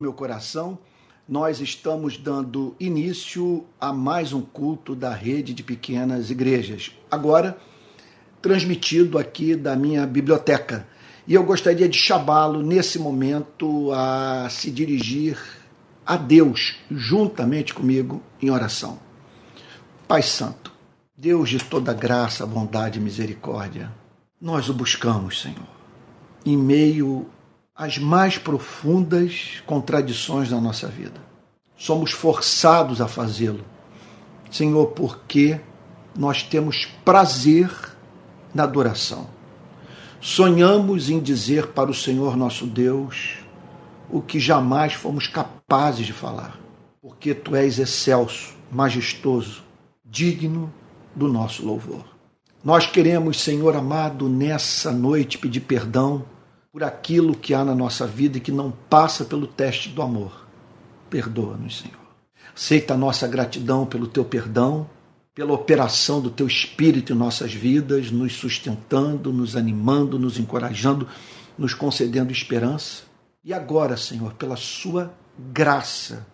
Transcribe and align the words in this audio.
meu 0.00 0.14
coração, 0.14 0.78
nós 1.28 1.60
estamos 1.60 2.16
dando 2.16 2.74
início 2.80 3.66
a 3.78 3.92
mais 3.92 4.32
um 4.32 4.40
culto 4.40 4.94
da 4.94 5.12
rede 5.12 5.52
de 5.52 5.62
pequenas 5.62 6.30
igrejas. 6.30 6.90
Agora, 7.10 7.58
transmitido 8.40 9.18
aqui 9.18 9.54
da 9.54 9.76
minha 9.76 10.06
biblioteca. 10.06 10.88
E 11.28 11.34
eu 11.34 11.44
gostaria 11.44 11.86
de 11.86 11.98
chamá-lo 11.98 12.62
nesse 12.62 12.98
momento 12.98 13.92
a 13.92 14.48
se 14.48 14.70
dirigir 14.70 15.38
a 16.06 16.16
Deus 16.16 16.78
juntamente 16.90 17.74
comigo 17.74 18.22
em 18.40 18.48
oração. 18.48 18.98
Pai 20.08 20.22
Santo, 20.22 20.72
Deus 21.14 21.50
de 21.50 21.58
toda 21.58 21.92
graça, 21.92 22.46
bondade 22.46 22.98
e 22.98 23.02
misericórdia, 23.02 23.92
nós 24.40 24.70
o 24.70 24.72
buscamos, 24.72 25.42
Senhor, 25.42 25.68
em 26.46 26.56
meio 26.56 27.26
as 27.80 27.96
mais 27.96 28.36
profundas 28.36 29.62
contradições 29.64 30.50
da 30.50 30.60
nossa 30.60 30.86
vida. 30.86 31.18
Somos 31.78 32.12
forçados 32.12 33.00
a 33.00 33.08
fazê-lo, 33.08 33.64
Senhor, 34.50 34.88
porque 34.88 35.58
nós 36.14 36.42
temos 36.42 36.84
prazer 37.02 37.70
na 38.54 38.64
adoração. 38.64 39.28
Sonhamos 40.20 41.08
em 41.08 41.18
dizer 41.20 41.68
para 41.68 41.90
o 41.90 41.94
Senhor 41.94 42.36
nosso 42.36 42.66
Deus 42.66 43.38
o 44.10 44.20
que 44.20 44.38
jamais 44.38 44.92
fomos 44.92 45.26
capazes 45.26 46.04
de 46.04 46.12
falar, 46.12 46.60
porque 47.00 47.32
tu 47.32 47.56
és 47.56 47.78
excelso, 47.78 48.54
majestoso, 48.70 49.62
digno 50.04 50.70
do 51.16 51.28
nosso 51.28 51.64
louvor. 51.64 52.04
Nós 52.62 52.86
queremos, 52.86 53.40
Senhor 53.40 53.74
amado, 53.74 54.28
nessa 54.28 54.92
noite 54.92 55.38
pedir 55.38 55.60
perdão 55.60 56.26
por 56.72 56.84
aquilo 56.84 57.34
que 57.34 57.52
há 57.52 57.64
na 57.64 57.74
nossa 57.74 58.06
vida 58.06 58.38
e 58.38 58.40
que 58.40 58.52
não 58.52 58.70
passa 58.70 59.24
pelo 59.24 59.46
teste 59.46 59.88
do 59.88 60.02
amor. 60.02 60.46
Perdoa-nos, 61.08 61.78
Senhor. 61.78 61.98
Aceita 62.54 62.94
a 62.94 62.96
nossa 62.96 63.26
gratidão 63.26 63.84
pelo 63.84 64.06
teu 64.06 64.24
perdão, 64.24 64.88
pela 65.34 65.52
operação 65.52 66.20
do 66.20 66.30
teu 66.30 66.46
espírito 66.46 67.12
em 67.12 67.16
nossas 67.16 67.52
vidas, 67.52 68.10
nos 68.10 68.34
sustentando, 68.34 69.32
nos 69.32 69.56
animando, 69.56 70.18
nos 70.18 70.38
encorajando, 70.38 71.08
nos 71.58 71.74
concedendo 71.74 72.32
esperança. 72.32 73.02
E 73.44 73.52
agora, 73.52 73.96
Senhor, 73.96 74.34
pela 74.34 74.56
sua 74.56 75.12
graça, 75.38 76.26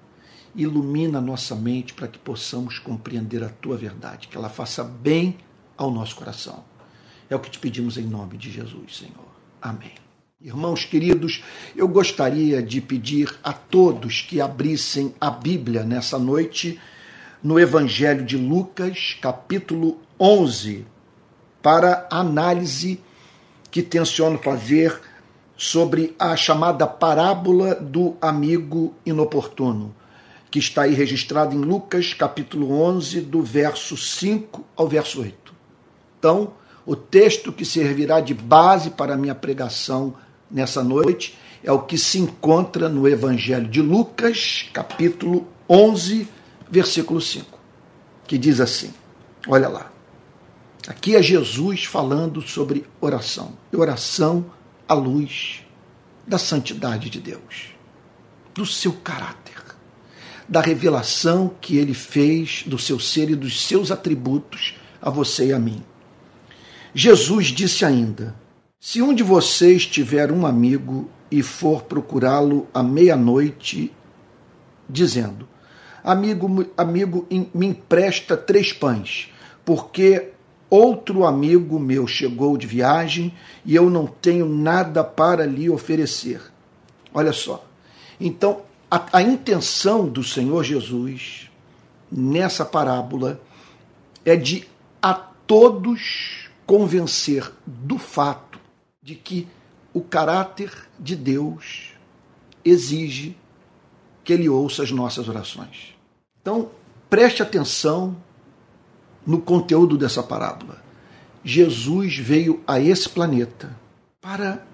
ilumina 0.55 1.21
nossa 1.21 1.55
mente 1.55 1.95
para 1.95 2.09
que 2.09 2.19
possamos 2.19 2.78
compreender 2.78 3.45
a 3.45 3.48
tua 3.48 3.77
verdade, 3.77 4.28
que 4.28 4.37
ela 4.37 4.48
faça 4.48 4.83
bem 4.83 5.39
ao 5.77 5.91
nosso 5.91 6.17
coração. 6.17 6.65
É 7.28 7.37
o 7.37 7.41
que 7.41 7.50
te 7.50 7.59
pedimos 7.59 7.97
em 7.97 8.05
nome 8.05 8.37
de 8.37 8.50
Jesus, 8.50 8.97
Senhor. 8.97 9.27
Amém. 9.61 10.06
Irmãos 10.39 10.84
queridos, 10.84 11.42
eu 11.75 11.89
gostaria 11.89 12.62
de 12.62 12.79
pedir 12.79 13.34
a 13.42 13.55
todos 13.55 14.20
que 14.20 14.39
abrissem 14.39 15.15
a 15.19 15.31
Bíblia 15.31 15.83
nessa 15.83 16.19
noite 16.19 16.78
no 17.43 17.59
Evangelho 17.59 18.23
de 18.23 18.37
Lucas, 18.37 19.17
capítulo 19.19 19.98
11, 20.20 20.87
para 21.62 22.06
a 22.11 22.19
análise 22.19 23.01
que 23.70 23.83
tenciono 23.83 24.39
fazer 24.39 25.01
sobre 25.56 26.15
a 26.19 26.37
chamada 26.37 26.87
parábola 26.87 27.75
do 27.75 28.15
amigo 28.21 28.95
inoportuno, 29.06 29.97
que 30.50 30.59
está 30.59 30.83
aí 30.83 30.93
registrada 30.93 31.55
em 31.55 31.61
Lucas, 31.61 32.12
capítulo 32.12 32.78
11, 32.83 33.23
do 33.23 33.41
verso 33.41 33.97
5 33.97 34.62
ao 34.77 34.87
verso 34.87 35.23
8. 35.23 35.55
Então, 36.19 36.53
o 36.84 36.95
texto 36.95 37.50
que 37.55 37.65
servirá 37.65 38.21
de 38.21 38.34
base 38.34 38.91
para 38.91 39.15
a 39.15 39.17
minha 39.17 39.34
pregação 39.34 40.15
nessa 40.51 40.83
noite 40.83 41.37
é 41.63 41.73
o 41.73 41.81
que 41.81 41.99
se 41.99 42.19
encontra 42.19 42.89
no 42.89 43.09
Evangelho 43.09 43.69
de 43.69 43.83
Lucas, 43.83 44.69
capítulo 44.73 45.49
11, 45.69 46.29
versículo 46.71 47.21
5, 47.21 47.59
que 48.27 48.39
diz 48.39 48.61
assim: 48.61 48.93
Olha 49.49 49.69
lá. 49.69 49.93
Aqui 50.87 51.17
é 51.17 51.23
Jesus 51.23 51.85
falando 51.85 52.41
sobre 52.41 52.87
oração. 53.01 53.55
E 53.73 53.77
oração 53.77 54.47
à 54.89 54.95
luz 54.95 55.65
da 56.25 56.39
santidade 56.39 57.11
de 57.11 57.21
Deus, 57.21 57.75
do 58.55 58.65
seu 58.65 58.93
caráter, 58.93 59.61
da 60.49 60.61
revelação 60.61 61.53
que 61.61 61.77
ele 61.77 61.95
fez 61.95 62.62
do 62.67 62.79
seu 62.79 63.01
ser 63.01 63.31
e 63.31 63.35
dos 63.35 63.67
seus 63.67 63.91
atributos 63.91 64.77
a 65.03 65.11
você 65.11 65.47
e 65.49 65.53
a 65.53 65.59
mim. 65.59 65.83
Jesus 66.95 67.47
disse 67.47 67.85
ainda: 67.85 68.35
se 68.78 69.00
um 69.00 69.14
de 69.14 69.22
vocês 69.22 69.87
tiver 69.87 70.31
um 70.31 70.47
amigo 70.47 71.10
e 71.31 71.42
for 71.42 71.82
procurá-lo 71.82 72.66
à 72.72 72.82
meia-noite, 72.82 73.92
dizendo: 74.88 75.48
Amigo, 76.04 76.66
amigo, 76.76 77.26
me 77.53 77.66
empresta 77.66 78.37
três 78.37 78.72
pães, 78.72 79.32
porque 79.64 80.31
outro 80.69 81.25
amigo 81.25 81.78
meu 81.78 82.06
chegou 82.06 82.56
de 82.56 82.66
viagem 82.66 83.34
e 83.64 83.75
eu 83.75 83.88
não 83.91 84.06
tenho 84.06 84.47
nada 84.47 85.03
para 85.03 85.47
lhe 85.47 85.70
oferecer. 85.70 86.41
Olha 87.12 87.32
só. 87.32 87.64
Então, 88.20 88.62
a, 88.91 89.19
a 89.19 89.22
intenção 89.22 90.06
do 90.06 90.22
Senhor 90.22 90.62
Jesus 90.62 91.50
nessa 92.10 92.64
parábola 92.64 93.41
é 94.25 94.37
de 94.37 94.69
a 95.03 95.14
todos 95.14 96.48
convencer 96.66 97.50
do 97.64 97.98
fato 97.98 98.46
de 99.06 99.15
que 99.15 99.47
o 99.94 100.00
caráter 100.00 100.72
de 100.99 101.15
Deus 101.15 101.93
exige 102.65 103.37
que 104.25 104.33
ele 104.33 104.49
ouça 104.49 104.83
as 104.83 104.91
nossas 104.91 105.28
orações. 105.28 105.94
Então, 106.43 106.72
preste 107.09 107.41
atenção 107.41 108.17
no 109.25 109.41
conteúdo 109.41 109.97
dessa 109.97 110.25
parábola. 110.25 110.83
Jesus 111.44 112.17
veio 112.19 112.65
a 112.67 112.81
esse 112.81 113.09
planeta 113.09 113.78
para 114.21 114.67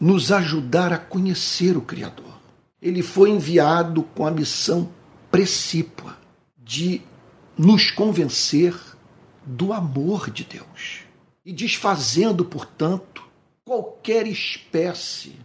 nos 0.00 0.30
ajudar 0.30 0.92
a 0.92 0.98
conhecer 0.98 1.76
o 1.76 1.82
Criador. 1.82 2.38
Ele 2.80 3.02
foi 3.02 3.30
enviado 3.30 4.04
com 4.14 4.24
a 4.24 4.30
missão 4.30 4.88
precípua 5.32 6.16
de 6.56 7.02
nos 7.58 7.90
convencer 7.90 8.72
do 9.44 9.72
amor 9.72 10.30
de 10.30 10.44
Deus 10.44 11.00
e 11.44 11.52
desfazendo, 11.52 12.44
portanto, 12.44 13.21
qualquer 13.64 14.26
espécie 14.26 15.36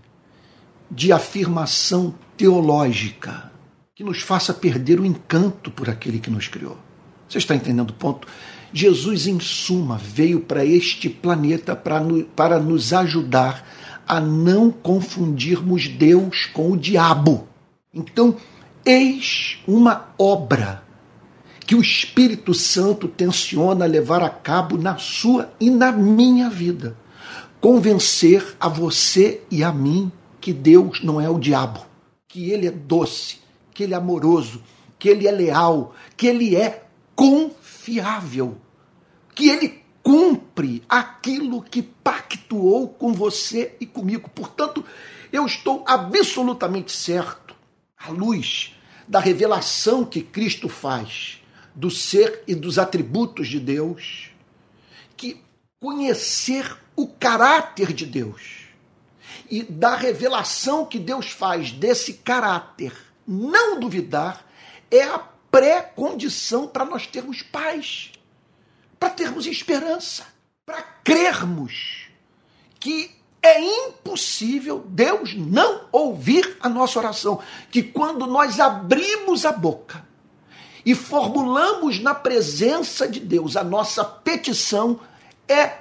de 0.90 1.12
afirmação 1.12 2.16
teológica 2.36 3.52
que 3.94 4.04
nos 4.04 4.22
faça 4.22 4.56
perder 4.56 5.00
o 5.00 5.06
encanto 5.06 5.70
por 5.70 5.88
aquele 5.88 6.20
que 6.20 6.32
nos 6.32 6.48
criou. 6.48 6.78
Você 7.30 7.38
está 7.38 7.54
entendendo 7.54 7.92
o 7.92 7.94
ponto? 7.94 8.28
Jesus, 8.74 9.28
em 9.28 9.40
suma, 9.40 9.98
veio 9.98 10.40
para 10.40 10.66
este 10.66 11.10
planeta 11.10 11.76
para, 11.76 12.02
para 12.36 12.60
nos 12.60 12.92
ajudar 12.92 13.64
a 14.08 14.20
não 14.20 14.72
confundirmos 14.72 15.88
Deus 15.88 16.48
com 16.48 16.72
o 16.72 16.78
diabo. 16.78 17.48
Então, 17.94 18.36
eis 18.84 19.60
uma 19.68 20.08
obra 20.18 20.84
que 21.60 21.76
o 21.76 21.82
Espírito 21.82 22.54
Santo 22.56 23.08
tensiona 23.08 23.86
levar 23.86 24.24
a 24.24 24.30
cabo 24.30 24.76
na 24.76 24.98
sua 24.98 25.54
e 25.60 25.70
na 25.70 25.92
minha 25.92 26.50
vida 26.50 26.96
convencer 27.60 28.56
a 28.60 28.68
você 28.68 29.42
e 29.50 29.64
a 29.64 29.72
mim 29.72 30.12
que 30.40 30.54
Deus 30.54 31.04
não 31.04 31.20
é 31.20 31.30
o 31.30 31.40
diabo, 31.40 31.86
que 32.28 32.52
ele 32.52 32.68
é 32.68 32.72
doce, 32.72 33.40
que 33.74 33.84
ele 33.84 33.94
é 33.94 33.98
amoroso, 33.98 34.64
que 34.98 35.10
ele 35.10 35.28
é 35.28 35.32
leal, 35.32 35.94
que 36.16 36.28
ele 36.28 36.56
é 36.56 36.86
confiável, 37.16 38.58
que 39.34 39.50
ele 39.50 39.84
cumpre 40.02 40.84
aquilo 40.88 41.62
que 41.62 41.82
pactuou 41.82 42.88
com 42.88 43.12
você 43.14 43.76
e 43.80 43.86
comigo. 43.86 44.30
Portanto, 44.30 44.84
eu 45.32 45.46
estou 45.46 45.84
absolutamente 45.86 46.92
certo, 46.92 47.56
à 47.98 48.10
luz 48.10 48.74
da 49.08 49.20
revelação 49.20 50.06
que 50.06 50.22
Cristo 50.22 50.70
faz 50.70 51.42
do 51.74 51.92
ser 51.92 52.44
e 52.48 52.56
dos 52.56 52.80
atributos 52.80 53.48
de 53.48 53.60
Deus, 53.60 54.32
que 55.16 55.42
conhecer 55.80 56.76
o 56.96 57.08
caráter 57.08 57.94
de 57.94 58.06
Deus 58.06 58.66
e 59.50 59.64
da 59.64 59.96
revelação 59.96 60.86
que 60.86 60.98
Deus 60.98 61.30
faz 61.30 61.72
desse 61.72 62.16
caráter, 62.16 62.94
não 63.26 63.80
duvidar, 63.80 64.46
é 64.90 65.04
a 65.04 65.20
pré-condição 65.52 66.68
para 66.68 66.84
nós 66.84 67.06
termos 67.06 67.42
paz, 67.44 68.12
para 69.00 69.10
termos 69.10 69.46
esperança, 69.46 70.26
para 70.66 70.82
crermos 70.82 72.08
que 72.80 73.16
é 73.42 73.62
impossível 73.62 74.84
Deus 74.88 75.34
não 75.36 75.88
ouvir 75.92 76.58
a 76.60 76.68
nossa 76.68 77.00
oração, 77.00 77.40
que 77.72 77.84
quando 77.84 78.26
nós 78.26 78.60
abrimos 78.60 79.46
a 79.46 79.52
boca 79.52 80.06
e 80.86 80.96
formulamos 80.96 82.00
na 82.00 82.16
presença 82.16 83.08
de 83.08 83.20
Deus 83.20 83.56
a 83.56 83.64
nossa 83.64 84.04
petição, 84.04 85.00
é 85.48 85.80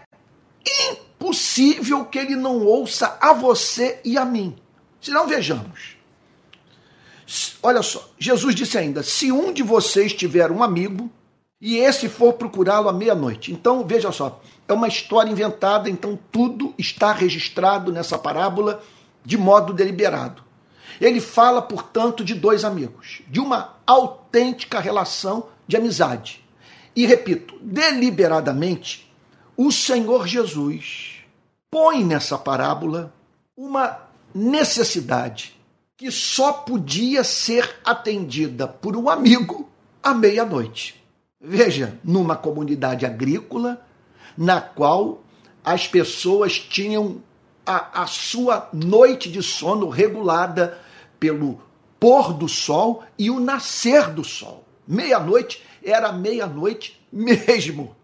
impossível 0.90 2.04
que 2.04 2.18
ele 2.18 2.36
não 2.36 2.64
ouça 2.64 3.16
a 3.20 3.32
você 3.32 4.00
e 4.04 4.16
a 4.18 4.24
mim. 4.24 4.56
Se 5.00 5.10
não, 5.10 5.26
vejamos. 5.26 5.96
olha 7.62 7.82
só, 7.82 8.08
Jesus 8.18 8.54
disse 8.54 8.78
ainda: 8.78 9.02
se 9.02 9.30
um 9.30 9.52
de 9.52 9.62
vocês 9.62 10.12
tiver 10.12 10.50
um 10.50 10.62
amigo 10.62 11.10
e 11.60 11.78
esse 11.78 12.08
for 12.08 12.34
procurá-lo 12.34 12.88
à 12.88 12.92
meia-noite. 12.92 13.52
Então, 13.52 13.84
veja 13.86 14.12
só, 14.12 14.40
é 14.68 14.72
uma 14.72 14.88
história 14.88 15.30
inventada, 15.30 15.88
então 15.88 16.18
tudo 16.30 16.74
está 16.76 17.12
registrado 17.12 17.92
nessa 17.92 18.18
parábola 18.18 18.82
de 19.24 19.38
modo 19.38 19.72
deliberado. 19.72 20.44
Ele 21.00 21.20
fala, 21.20 21.60
portanto, 21.62 22.24
de 22.24 22.34
dois 22.34 22.64
amigos, 22.64 23.22
de 23.28 23.40
uma 23.40 23.76
autêntica 23.86 24.80
relação 24.80 25.48
de 25.66 25.76
amizade. 25.76 26.44
E 26.94 27.06
repito, 27.06 27.54
deliberadamente, 27.60 29.05
o 29.56 29.72
Senhor 29.72 30.26
Jesus 30.26 31.24
põe 31.70 32.04
nessa 32.04 32.36
parábola 32.36 33.12
uma 33.56 33.98
necessidade 34.34 35.56
que 35.96 36.10
só 36.10 36.52
podia 36.52 37.24
ser 37.24 37.80
atendida 37.84 38.68
por 38.68 38.96
um 38.96 39.08
amigo 39.08 39.68
à 40.02 40.12
meia-noite. 40.12 41.02
Veja, 41.40 41.98
numa 42.04 42.36
comunidade 42.36 43.06
agrícola, 43.06 43.84
na 44.36 44.60
qual 44.60 45.22
as 45.64 45.88
pessoas 45.88 46.58
tinham 46.58 47.22
a, 47.64 48.02
a 48.02 48.06
sua 48.06 48.68
noite 48.72 49.30
de 49.30 49.42
sono 49.42 49.88
regulada 49.88 50.78
pelo 51.18 51.60
pôr 51.98 52.34
do 52.34 52.48
sol 52.48 53.02
e 53.18 53.30
o 53.30 53.40
nascer 53.40 54.10
do 54.10 54.22
sol. 54.22 54.64
Meia-noite 54.86 55.62
era 55.82 56.12
meia-noite 56.12 57.00
mesmo. 57.10 57.96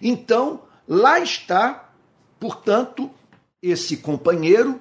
Então, 0.00 0.60
lá 0.88 1.20
está, 1.20 1.90
portanto, 2.38 3.10
esse 3.62 3.96
companheiro 3.96 4.80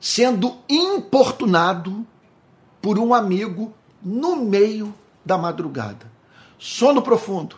sendo 0.00 0.56
importunado 0.68 2.06
por 2.80 2.98
um 2.98 3.12
amigo 3.12 3.74
no 4.02 4.36
meio 4.36 4.94
da 5.24 5.36
madrugada. 5.36 6.10
Sono 6.58 7.02
profundo, 7.02 7.56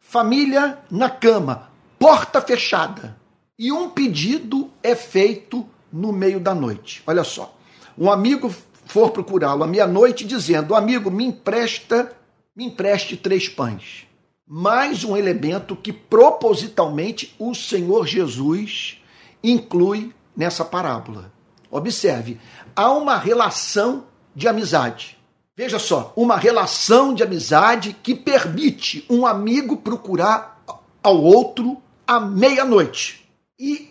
família 0.00 0.78
na 0.90 1.08
cama, 1.08 1.70
porta 1.98 2.40
fechada. 2.40 3.16
E 3.56 3.70
um 3.70 3.88
pedido 3.88 4.70
é 4.82 4.96
feito 4.96 5.68
no 5.92 6.12
meio 6.12 6.40
da 6.40 6.54
noite. 6.54 7.02
Olha 7.06 7.22
só. 7.22 7.56
Um 7.96 8.10
amigo 8.10 8.52
for 8.86 9.10
procurá-lo 9.10 9.62
à 9.62 9.66
meia-noite 9.66 10.24
dizendo: 10.24 10.74
"Amigo, 10.74 11.10
me 11.10 11.24
empresta, 11.24 12.12
me 12.54 12.64
empreste 12.64 13.16
três 13.16 13.48
pães". 13.48 14.06
Mais 14.46 15.04
um 15.04 15.16
elemento 15.16 15.74
que 15.74 15.90
propositalmente 15.90 17.34
o 17.38 17.54
Senhor 17.54 18.06
Jesus 18.06 19.02
inclui 19.42 20.14
nessa 20.36 20.62
parábola. 20.64 21.32
Observe, 21.70 22.38
há 22.76 22.92
uma 22.92 23.16
relação 23.16 24.04
de 24.36 24.46
amizade. 24.46 25.16
Veja 25.56 25.78
só, 25.78 26.12
uma 26.14 26.36
relação 26.36 27.14
de 27.14 27.22
amizade 27.22 27.96
que 28.02 28.14
permite 28.14 29.06
um 29.08 29.24
amigo 29.24 29.78
procurar 29.78 30.62
ao 31.02 31.22
outro 31.22 31.80
à 32.06 32.20
meia-noite. 32.20 33.26
E 33.58 33.90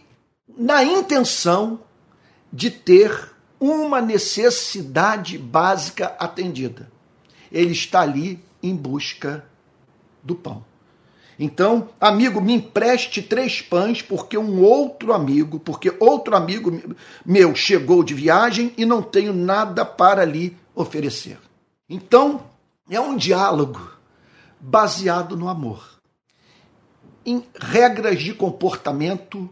na 0.56 0.84
intenção 0.84 1.80
de 2.52 2.70
ter 2.70 3.32
uma 3.60 4.02
necessidade 4.02 5.38
básica 5.38 6.16
atendida. 6.20 6.92
Ele 7.52 7.72
está 7.72 8.02
ali 8.02 8.44
em 8.62 8.76
busca 8.76 9.46
do 10.24 10.36
pão. 10.36 10.64
Então, 11.38 11.90
amigo, 12.00 12.40
me 12.40 12.54
empreste 12.54 13.22
três 13.22 13.62
pães, 13.62 14.02
porque 14.02 14.38
um 14.38 14.62
outro 14.62 15.14
amigo, 15.14 15.60
porque 15.60 15.96
outro 16.00 16.36
amigo 16.36 16.96
meu 17.26 17.56
chegou 17.56 18.04
de 18.04 18.14
viagem 18.14 18.74
e 18.78 18.86
não 18.86 19.02
tenho 19.02 19.34
nada 19.34 19.84
para 19.84 20.24
lhe 20.24 20.56
oferecer. 20.76 21.40
Então, 21.90 22.44
é 22.90 23.00
um 23.00 23.18
diálogo 23.18 23.92
baseado 24.60 25.36
no 25.36 25.50
amor, 25.50 26.00
em 27.26 27.44
regras 27.60 28.22
de 28.22 28.34
comportamento 28.34 29.50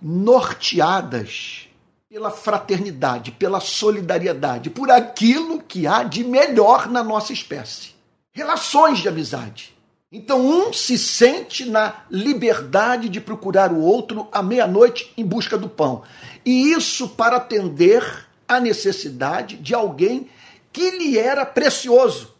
norteadas 0.00 1.68
pela 2.08 2.30
fraternidade, 2.30 3.32
pela 3.32 3.60
solidariedade, 3.60 4.70
por 4.70 4.90
aquilo 4.90 5.60
que 5.60 5.86
há 5.86 6.02
de 6.02 6.24
melhor 6.24 6.88
na 6.88 7.02
nossa 7.02 7.32
espécie. 7.32 7.94
Relações 8.32 8.98
de 8.98 9.08
amizade 9.08 9.74
então, 10.12 10.44
um 10.44 10.72
se 10.72 10.98
sente 10.98 11.64
na 11.64 12.02
liberdade 12.10 13.08
de 13.08 13.20
procurar 13.20 13.72
o 13.72 13.80
outro 13.80 14.26
à 14.32 14.42
meia-noite 14.42 15.12
em 15.16 15.24
busca 15.24 15.56
do 15.56 15.68
pão. 15.68 16.02
E 16.44 16.72
isso 16.72 17.10
para 17.10 17.36
atender 17.36 18.26
à 18.48 18.58
necessidade 18.58 19.56
de 19.56 19.72
alguém 19.72 20.28
que 20.72 20.90
lhe 20.90 21.16
era 21.16 21.46
precioso 21.46 22.34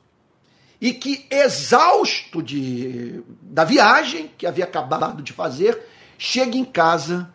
e 0.81 0.93
que, 0.93 1.27
exausto 1.31 2.43
de, 2.43 3.23
da 3.41 3.63
viagem 3.63 4.33
que 4.37 4.47
havia 4.47 4.65
acabado 4.65 5.23
de 5.23 5.33
fazer, 5.33 5.81
chega 6.19 6.57
em 6.57 6.65
casa 6.65 7.33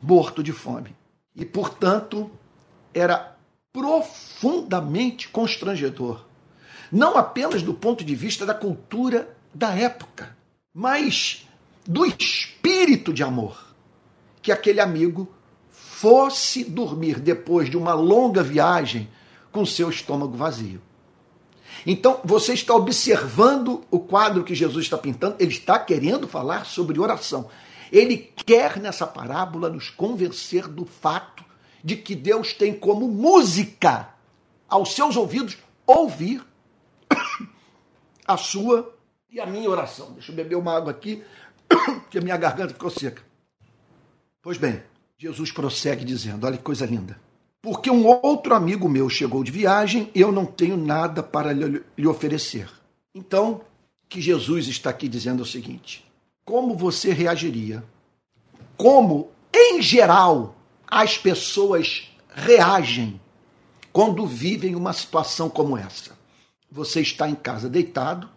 morto 0.00 0.40
de 0.40 0.52
fome. 0.52 0.94
E, 1.34 1.44
portanto, 1.44 2.30
era 2.94 3.36
profundamente 3.72 5.28
constrangedor. 5.28 6.26
Não 6.92 7.16
apenas 7.16 7.60
do 7.60 7.74
ponto 7.74 8.04
de 8.04 8.14
vista 8.14 8.46
da 8.46 8.54
cultura 8.54 9.36
da 9.54 9.74
época, 9.74 10.36
mas 10.72 11.46
do 11.86 12.04
espírito 12.04 13.12
de 13.12 13.22
amor. 13.22 13.74
Que 14.42 14.52
aquele 14.52 14.80
amigo 14.80 15.28
fosse 15.70 16.64
dormir 16.64 17.18
depois 17.18 17.68
de 17.68 17.76
uma 17.76 17.92
longa 17.92 18.42
viagem 18.42 19.08
com 19.50 19.66
seu 19.66 19.90
estômago 19.90 20.36
vazio. 20.36 20.80
Então, 21.86 22.20
você 22.24 22.54
está 22.54 22.74
observando 22.74 23.84
o 23.90 23.98
quadro 23.98 24.44
que 24.44 24.54
Jesus 24.54 24.84
está 24.84 24.98
pintando, 24.98 25.36
ele 25.38 25.52
está 25.52 25.78
querendo 25.78 26.28
falar 26.28 26.66
sobre 26.66 27.00
oração. 27.00 27.48
Ele 27.90 28.16
quer 28.16 28.78
nessa 28.78 29.06
parábola 29.06 29.68
nos 29.68 29.90
convencer 29.90 30.68
do 30.68 30.84
fato 30.84 31.44
de 31.82 31.96
que 31.96 32.14
Deus 32.14 32.52
tem 32.52 32.74
como 32.74 33.08
música 33.08 34.10
aos 34.68 34.94
seus 34.94 35.16
ouvidos 35.16 35.56
ouvir 35.86 36.44
a 38.26 38.36
sua 38.36 38.94
e 39.30 39.40
a 39.40 39.46
minha 39.46 39.68
oração. 39.68 40.12
Deixa 40.12 40.32
eu 40.32 40.36
beber 40.36 40.56
uma 40.56 40.76
água 40.76 40.90
aqui, 40.90 41.22
que 42.10 42.18
a 42.18 42.20
minha 42.20 42.36
garganta 42.36 42.74
ficou 42.74 42.90
seca. 42.90 43.22
Pois 44.42 44.56
bem, 44.56 44.82
Jesus 45.18 45.50
prossegue 45.50 46.04
dizendo: 46.04 46.46
olha 46.46 46.56
que 46.56 46.62
coisa 46.62 46.86
linda. 46.86 47.20
Porque 47.60 47.90
um 47.90 48.06
outro 48.06 48.54
amigo 48.54 48.88
meu 48.88 49.08
chegou 49.10 49.42
de 49.42 49.50
viagem 49.50 50.10
e 50.14 50.20
eu 50.20 50.30
não 50.30 50.46
tenho 50.46 50.76
nada 50.76 51.22
para 51.22 51.52
lhe 51.52 52.06
oferecer. 52.06 52.70
Então, 53.14 53.62
que 54.08 54.20
Jesus 54.20 54.68
está 54.68 54.90
aqui 54.90 55.08
dizendo 55.08 55.42
o 55.42 55.46
seguinte: 55.46 56.04
como 56.44 56.74
você 56.74 57.12
reagiria? 57.12 57.84
Como, 58.76 59.32
em 59.52 59.82
geral, 59.82 60.56
as 60.86 61.18
pessoas 61.18 62.08
reagem 62.32 63.20
quando 63.92 64.24
vivem 64.24 64.76
uma 64.76 64.92
situação 64.92 65.50
como 65.50 65.76
essa? 65.76 66.16
Você 66.70 67.00
está 67.00 67.28
em 67.28 67.34
casa 67.34 67.68
deitado, 67.68 68.30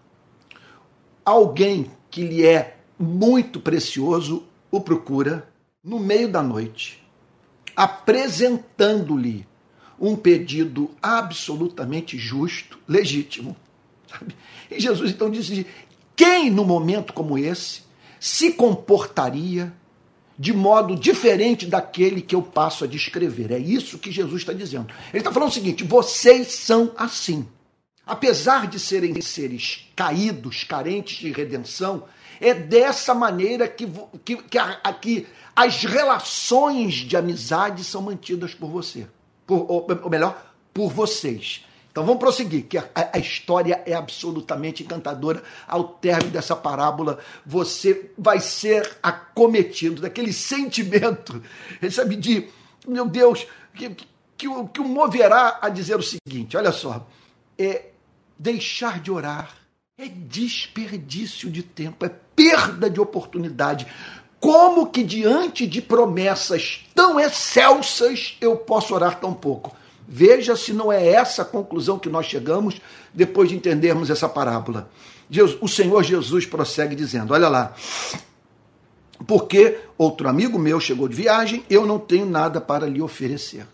alguém 1.26 1.92
que 2.10 2.24
lhe 2.24 2.46
é 2.46 2.78
muito 3.00 3.60
precioso 3.60 4.44
o 4.70 4.80
procura 4.80 5.50
no 5.84 6.00
meio 6.00 6.30
da 6.30 6.44
noite, 6.44 7.04
apresentando-lhe 7.76 9.48
um 10.00 10.16
pedido 10.16 10.92
absolutamente 11.02 12.18
justo, 12.18 12.80
legítimo. 12.88 13.56
Sabe? 14.08 14.36
E 14.70 14.80
Jesus 14.80 15.12
então 15.12 15.30
disse: 15.30 15.66
quem 16.16 16.50
no 16.50 16.66
momento 16.66 17.14
como 17.14 17.38
esse 17.38 17.82
se 18.20 18.52
comportaria 18.54 19.74
de 20.38 20.54
modo 20.54 20.96
diferente 20.96 21.66
daquele 21.66 22.22
que 22.22 22.36
eu 22.36 22.42
passo 22.42 22.84
a 22.84 22.88
descrever? 22.88 23.52
É 23.52 23.60
isso 23.60 24.00
que 24.00 24.12
Jesus 24.12 24.42
está 24.42 24.54
dizendo. 24.54 24.88
Ele 25.10 25.20
está 25.20 25.32
falando 25.32 25.50
o 25.50 25.54
seguinte: 25.54 25.84
vocês 25.84 26.48
são 26.48 26.92
assim 26.96 27.48
apesar 28.06 28.68
de 28.68 28.80
serem 28.80 29.20
seres 29.22 29.90
caídos, 29.96 30.64
carentes 30.64 31.18
de 31.18 31.32
redenção, 31.32 32.06
é 32.40 32.54
dessa 32.54 33.14
maneira 33.14 33.68
que, 33.68 33.88
que, 34.26 34.36
que, 34.38 34.58
a, 34.58 34.76
que 34.94 35.28
as 35.56 35.84
relações 35.84 36.96
de 36.96 37.16
amizade 37.16 37.84
são 37.84 38.02
mantidas 38.02 38.54
por 38.54 38.70
você. 38.70 39.08
Por, 39.46 39.70
ou, 39.70 39.88
ou, 40.04 40.10
melhor, 40.10 40.54
por 40.74 40.92
vocês. 40.92 41.66
Então 41.92 42.06
vamos 42.06 42.20
prosseguir, 42.20 42.68
que 42.68 42.78
a, 42.78 42.86
a, 42.96 43.20
história 43.20 43.84
é 43.86 43.94
absolutamente 43.94 44.82
encantadora. 44.82 45.44
Ao 45.68 45.84
término 45.84 46.32
dessa 46.32 46.56
parábola, 46.56 47.20
você 47.46 48.12
vai 48.18 48.40
ser 48.40 48.98
acometido 49.04 50.02
daquele 50.02 50.32
sentimento, 50.32 51.44
sabe, 51.92 52.16
de, 52.16 52.48
meu 52.88 53.08
Deus, 53.08 53.46
que, 53.76 53.90
que, 53.90 54.08
que, 54.74 54.82
o, 54.82 54.86
moverá 54.86 55.60
a 55.62 55.68
dizer 55.68 55.98
o 55.98 56.02
seguinte: 56.02 56.56
olha 56.56 56.72
só, 56.72 57.06
é, 57.58 57.91
deixar 58.42 59.00
de 59.00 59.12
orar 59.12 59.56
é 59.96 60.08
desperdício 60.08 61.50
de 61.50 61.62
tempo, 61.62 62.04
é 62.04 62.10
perda 62.36 62.90
de 62.90 63.00
oportunidade. 63.00 63.86
Como 64.40 64.88
que 64.88 65.04
diante 65.04 65.68
de 65.68 65.80
promessas 65.80 66.84
tão 66.96 67.20
excelsas 67.20 68.36
eu 68.42 68.58
posso 68.58 68.96
orar 68.96 69.20
tão 69.20 69.32
pouco? 69.32 69.76
Veja 70.08 70.56
se 70.56 70.74
não 70.74 70.92
é 70.92 71.08
essa 71.08 71.44
a 71.44 71.46
conclusão 71.46 72.00
que 72.00 72.10
nós 72.10 72.26
chegamos 72.26 72.82
depois 73.14 73.50
de 73.50 73.56
entendermos 73.56 74.10
essa 74.10 74.28
parábola. 74.28 74.90
o 75.62 75.68
Senhor 75.68 76.04
Jesus 76.04 76.48
prossegue 76.48 76.96
dizendo: 76.96 77.36
Olha 77.36 77.48
lá, 77.48 77.76
porque 79.28 79.80
outro 80.00 80.28
amigo 80.28 80.58
meu 80.58 80.80
chegou 80.80 81.08
de 81.08 81.16
viagem, 81.16 81.64
eu 81.70 81.86
não 81.86 82.00
tenho 82.00 82.26
nada 82.26 82.60
para 82.60 82.88
lhe 82.88 83.04
oferecer. 83.04 83.68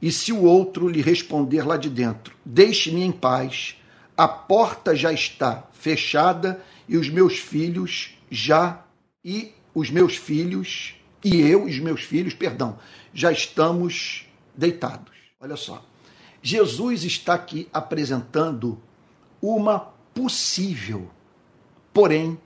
E 0.00 0.12
se 0.12 0.32
o 0.32 0.42
outro 0.42 0.88
lhe 0.88 1.02
responder 1.02 1.62
lá 1.62 1.76
de 1.76 1.90
dentro: 1.90 2.34
Deixe-me 2.44 3.02
em 3.02 3.12
paz, 3.12 3.76
a 4.16 4.28
porta 4.28 4.94
já 4.94 5.12
está 5.12 5.68
fechada 5.72 6.62
e 6.88 6.96
os 6.96 7.08
meus 7.08 7.38
filhos 7.38 8.16
já 8.30 8.84
e 9.24 9.52
os 9.74 9.90
meus 9.90 10.16
filhos 10.16 10.94
e 11.24 11.40
eu 11.40 11.68
e 11.68 11.72
os 11.72 11.80
meus 11.80 12.02
filhos, 12.02 12.34
perdão, 12.34 12.78
já 13.12 13.32
estamos 13.32 14.26
deitados. 14.56 15.16
Olha 15.40 15.56
só. 15.56 15.84
Jesus 16.40 17.04
está 17.04 17.34
aqui 17.34 17.68
apresentando 17.72 18.80
uma 19.42 19.78
possível, 20.14 21.10
porém 21.92 22.38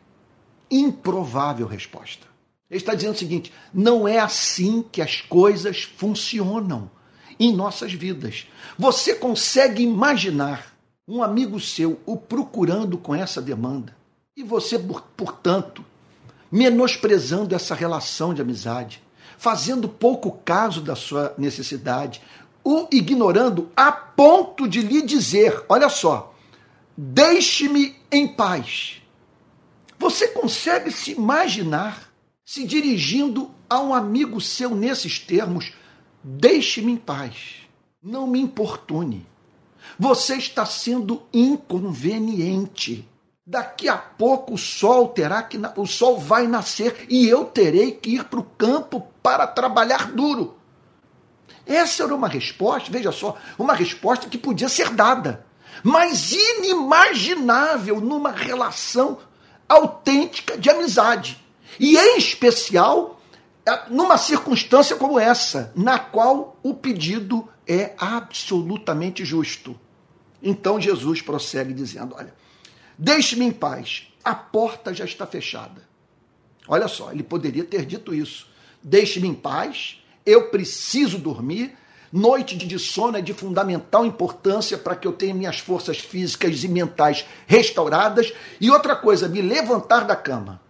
improvável 0.71 1.67
resposta. 1.67 2.27
Ele 2.71 2.79
está 2.79 2.95
dizendo 2.95 3.15
o 3.15 3.19
seguinte: 3.19 3.53
não 3.73 4.09
é 4.09 4.19
assim 4.19 4.83
que 4.91 5.03
as 5.03 5.21
coisas 5.21 5.83
funcionam 5.83 6.91
em 7.39 7.53
nossas 7.53 7.93
vidas. 7.93 8.47
Você 8.79 9.15
consegue 9.15 9.83
imaginar 9.83 10.73
um 11.07 11.23
amigo 11.23 11.59
seu 11.61 12.01
o 12.07 12.17
procurando 12.17 12.97
com 12.97 13.15
essa 13.15 13.43
demanda 13.43 13.97
e 14.37 14.43
você, 14.43 14.79
portanto, 15.17 15.85
menosprezando 16.51 17.55
essa 17.55 17.75
relação 17.75 18.33
de 18.33 18.43
amizade, 18.43 19.03
fazendo 19.39 19.89
pouco 19.89 20.39
caso 20.45 20.81
da 20.81 20.95
sua 20.95 21.35
necessidade, 21.37 22.23
o 22.65 22.87
ignorando 22.93 23.71
a 23.77 23.91
ponto 23.91 24.69
de 24.69 24.81
lhe 24.81 25.03
dizer: 25.03 25.65
olha 25.69 25.89
só, 25.89 26.35
deixe-me 26.97 27.97
em 28.11 28.29
paz. 28.29 29.03
Você 29.99 30.29
consegue 30.29 30.91
se 30.91 31.13
imaginar 31.13 32.13
se 32.45 32.67
dirigindo 32.67 33.51
a 33.69 33.81
um 33.81 33.95
amigo 33.95 34.41
seu 34.41 34.75
nesses 34.75 35.19
termos? 35.19 35.73
Deixe-me 36.23 36.93
em 36.93 36.97
paz. 36.97 37.63
Não 38.03 38.27
me 38.27 38.41
importune. 38.41 39.27
Você 39.99 40.37
está 40.37 40.65
sendo 40.65 41.23
inconveniente. 41.33 43.09
Daqui 43.45 43.89
a 43.89 43.97
pouco 43.97 44.55
o 44.55 44.59
sol 44.59 45.09
terá 45.09 45.43
que 45.43 45.61
o 45.77 45.87
sol 45.87 46.19
vai 46.19 46.47
nascer 46.47 47.07
e 47.09 47.29
eu 47.29 47.45
terei 47.45 47.91
que 47.93 48.15
ir 48.15 48.25
para 48.25 48.39
o 48.39 48.45
campo 48.45 49.09
para 49.21 49.49
trabalhar 49.49 50.13
duro. 50.13 50.57
Essa 51.67 52.05
era 52.05 52.15
uma 52.15 52.29
resposta, 52.29 52.91
veja 52.91 53.11
só, 53.11 53.37
uma 53.59 53.75
resposta 53.75 54.29
que 54.29 54.39
podia 54.39 54.69
ser 54.69 54.91
dada, 54.91 55.45
mas 55.83 56.33
inimaginável 56.33 58.01
numa 58.01 58.31
relação 58.31 59.19
autêntica 59.69 60.57
de 60.57 60.71
amizade. 60.71 61.43
E 61.81 61.97
em 61.97 62.19
especial 62.19 63.12
numa 63.89 64.19
circunstância 64.19 64.97
como 64.97 65.19
essa, 65.19 65.73
na 65.75 65.99
qual 65.99 66.59
o 66.63 66.75
pedido 66.75 67.49
é 67.67 67.95
absolutamente 67.97 69.25
justo. 69.25 69.79
Então 70.43 70.81
Jesus 70.81 71.23
prossegue 71.23 71.73
dizendo: 71.73 72.15
Olha, 72.17 72.35
deixe-me 72.99 73.45
em 73.45 73.53
paz, 73.53 74.09
a 74.25 74.35
porta 74.35 74.93
já 74.93 75.05
está 75.05 75.27
fechada. 75.27 75.83
Olha 76.67 76.89
só, 76.89 77.13
ele 77.13 77.23
poderia 77.23 77.65
ter 77.65 77.85
dito 77.87 78.15
isso. 78.15 78.49
Deixe-me 78.83 79.29
em 79.29 79.35
paz, 79.35 80.03
eu 80.27 80.49
preciso 80.51 81.19
dormir, 81.19 81.77
Noite 82.13 82.59
de 82.59 82.79
sono 82.79 83.17
é 83.17 83.23
de 83.23 83.33
fundamental 83.33 84.05
importância 84.05 84.77
para 84.77 84.95
que 84.95 85.09
eu 85.09 85.15
tenha 85.15 85.33
minhas 85.33 85.61
forças 85.61 85.99
físicas 85.99 86.63
e 86.63 86.69
mentais 86.69 87.25
restauradas. 87.47 88.35
E 88.61 88.71
outra 88.71 88.95
coisa, 88.95 89.27
me 89.29 89.41
levantar 89.41 90.05
da 90.05 90.15
cama 90.15 90.61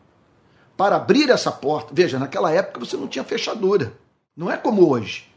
para 0.76 0.96
abrir 0.96 1.30
essa 1.30 1.50
porta. 1.50 1.92
Veja, 1.92 2.18
naquela 2.18 2.50
época 2.52 2.80
você 2.80 2.96
não 2.96 3.08
tinha 3.08 3.24
fechadura. 3.24 3.92
Não 4.36 4.50
é 4.50 4.56
como 4.56 4.88
hoje. 4.88 5.30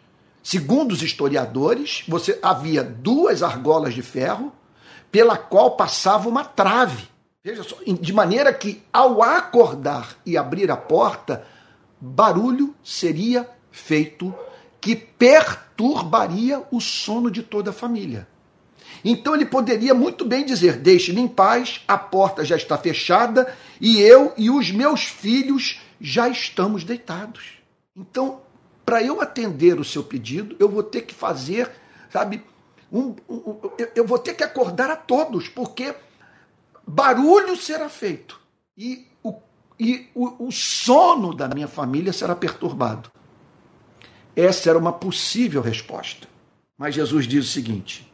Segundo 0.44 0.92
os 0.92 1.02
historiadores, 1.02 2.04
você 2.08 2.40
havia 2.42 2.84
duas 2.84 3.42
argolas 3.42 3.94
de 3.94 4.02
ferro 4.02 4.54
pela 5.12 5.38
qual 5.38 5.72
passava 5.76 6.30
uma 6.30 6.44
trave. 6.44 7.08
Veja 7.44 7.64
só, 7.64 7.78
de 7.86 8.14
maneira 8.14 8.54
que 8.54 8.84
ao 8.92 9.22
acordar 9.22 10.16
e 10.26 10.38
abrir 10.38 10.70
a 10.72 10.78
porta, 10.78 11.46
barulho 12.00 12.76
seria 12.84 13.50
feito 13.72 14.34
que 14.80 14.96
perturbaria 14.96 16.64
o 16.72 16.80
sono 16.80 17.32
de 17.32 17.42
toda 17.42 17.72
a 17.72 17.74
família. 17.74 18.28
Então 19.08 19.36
ele 19.36 19.46
poderia 19.46 19.94
muito 19.94 20.26
bem 20.26 20.44
dizer: 20.44 20.78
Deixe-me 20.78 21.22
em 21.22 21.28
paz, 21.28 21.82
a 21.88 21.96
porta 21.96 22.44
já 22.44 22.56
está 22.56 22.76
fechada 22.76 23.56
e 23.80 24.02
eu 24.02 24.34
e 24.36 24.50
os 24.50 24.72
meus 24.72 25.04
filhos 25.04 25.80
já 26.02 26.28
estamos 26.28 26.84
deitados. 26.84 27.60
Então, 27.96 28.42
para 28.84 29.04
eu 29.04 29.22
atender 29.22 29.80
o 29.80 29.84
seu 29.84 30.04
pedido, 30.04 30.56
eu 30.60 30.68
vou 30.68 30.82
ter 30.82 31.02
que 31.02 31.14
fazer, 31.14 31.72
sabe, 32.10 32.44
um, 32.92 33.16
um, 33.30 33.60
eu 33.96 34.08
vou 34.08 34.18
ter 34.18 34.34
que 34.34 34.44
acordar 34.44 34.90
a 34.90 34.96
todos, 34.96 35.48
porque 35.48 35.94
barulho 36.86 37.56
será 37.56 37.88
feito 37.90 38.40
e 38.76 39.06
o, 39.24 39.36
e 39.80 40.08
o, 40.16 40.48
o 40.48 40.52
sono 40.52 41.34
da 41.34 41.48
minha 41.48 41.68
família 41.68 42.12
será 42.12 42.36
perturbado. 42.36 43.12
Essa 44.36 44.72
era 44.72 44.80
uma 44.80 44.92
possível 44.92 45.62
resposta. 45.62 46.28
Mas 46.78 46.96
Jesus 46.96 47.28
diz 47.28 47.46
o 47.46 47.52
seguinte: 47.52 48.12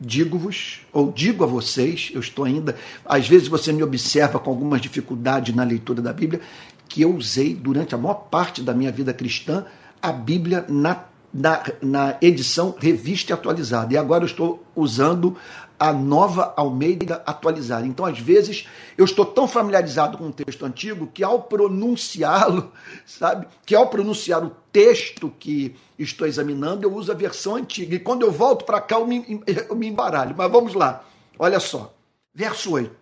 digo-vos, 0.00 0.80
ou 0.92 1.12
digo 1.12 1.44
a 1.44 1.46
vocês, 1.46 2.10
eu 2.14 2.20
estou 2.20 2.44
ainda, 2.44 2.74
às 3.04 3.28
vezes 3.28 3.48
você 3.48 3.72
me 3.72 3.82
observa 3.82 4.38
com 4.38 4.50
algumas 4.50 4.80
dificuldades 4.80 5.54
na 5.54 5.62
leitura 5.62 6.00
da 6.00 6.12
Bíblia, 6.12 6.40
que 6.88 7.02
eu 7.02 7.14
usei 7.14 7.54
durante 7.54 7.94
a 7.94 7.98
maior 7.98 8.14
parte 8.14 8.62
da 8.62 8.72
minha 8.72 8.90
vida 8.90 9.12
cristã 9.12 9.64
a 10.02 10.10
Bíblia 10.10 10.64
na, 10.68 11.04
na, 11.32 11.62
na 11.82 12.16
edição 12.20 12.74
revista 12.78 13.32
e 13.32 13.34
atualizada. 13.34 13.92
E 13.92 13.96
agora 13.96 14.24
eu 14.24 14.26
estou 14.26 14.64
usando 14.74 15.36
a 15.80 15.94
nova 15.94 16.52
Almeida 16.58 17.22
atualizada. 17.24 17.86
Então, 17.86 18.04
às 18.04 18.18
vezes, 18.18 18.68
eu 18.98 19.04
estou 19.06 19.24
tão 19.24 19.48
familiarizado 19.48 20.18
com 20.18 20.28
o 20.28 20.32
texto 20.32 20.66
antigo 20.66 21.06
que 21.06 21.24
ao 21.24 21.44
pronunciá-lo, 21.44 22.70
sabe? 23.06 23.46
Que 23.64 23.74
ao 23.74 23.88
pronunciar 23.88 24.44
o 24.44 24.52
texto 24.70 25.32
que 25.38 25.74
estou 25.98 26.28
examinando, 26.28 26.86
eu 26.86 26.94
uso 26.94 27.10
a 27.10 27.14
versão 27.14 27.56
antiga. 27.56 27.96
E 27.96 27.98
quando 27.98 28.26
eu 28.26 28.30
volto 28.30 28.66
para 28.66 28.78
cá, 28.78 28.96
eu 28.96 29.06
me, 29.06 29.42
eu 29.68 29.74
me 29.74 29.88
embaralho. 29.88 30.34
Mas 30.36 30.52
vamos 30.52 30.74
lá. 30.74 31.02
Olha 31.38 31.58
só. 31.58 31.94
Verso 32.34 32.72
8. 32.72 32.94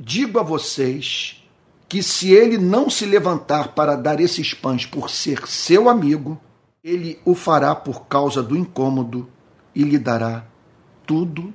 Digo 0.00 0.40
a 0.40 0.42
vocês 0.42 1.44
que 1.86 2.02
se 2.02 2.32
ele 2.32 2.56
não 2.56 2.88
se 2.88 3.04
levantar 3.04 3.74
para 3.74 3.96
dar 3.96 4.18
esses 4.18 4.54
pães 4.54 4.86
por 4.86 5.10
ser 5.10 5.46
seu 5.46 5.90
amigo, 5.90 6.40
ele 6.82 7.20
o 7.22 7.34
fará 7.34 7.74
por 7.74 8.06
causa 8.06 8.42
do 8.42 8.56
incômodo 8.56 9.28
e 9.74 9.82
lhe 9.82 9.98
dará 9.98 10.46
tudo 11.06 11.52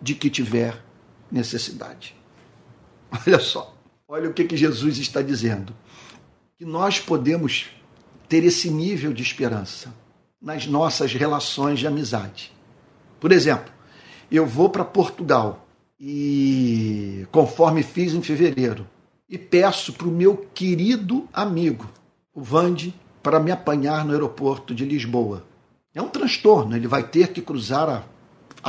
de 0.00 0.14
que 0.14 0.30
tiver 0.30 0.82
necessidade. 1.30 2.14
Olha 3.26 3.38
só, 3.38 3.74
olha 4.06 4.28
o 4.28 4.34
que, 4.34 4.44
que 4.44 4.56
Jesus 4.56 4.98
está 4.98 5.22
dizendo. 5.22 5.74
Que 6.56 6.64
nós 6.64 7.00
podemos 7.00 7.66
ter 8.28 8.44
esse 8.44 8.70
nível 8.70 9.12
de 9.12 9.22
esperança 9.22 9.94
nas 10.40 10.66
nossas 10.66 11.12
relações 11.14 11.78
de 11.78 11.86
amizade. 11.86 12.52
Por 13.18 13.32
exemplo, 13.32 13.72
eu 14.30 14.46
vou 14.46 14.68
para 14.68 14.84
Portugal 14.84 15.66
e, 15.98 17.26
conforme 17.32 17.82
fiz 17.82 18.12
em 18.12 18.22
fevereiro, 18.22 18.86
e 19.28 19.36
peço 19.36 19.92
para 19.92 20.06
o 20.06 20.12
meu 20.12 20.36
querido 20.54 21.28
amigo, 21.32 21.86
o 22.34 22.42
Vande, 22.42 22.94
para 23.22 23.40
me 23.40 23.50
apanhar 23.50 24.04
no 24.04 24.12
aeroporto 24.12 24.74
de 24.74 24.84
Lisboa. 24.84 25.44
É 25.94 26.00
um 26.00 26.08
transtorno, 26.08 26.76
ele 26.76 26.86
vai 26.86 27.02
ter 27.02 27.32
que 27.32 27.42
cruzar 27.42 27.88
a 27.88 28.04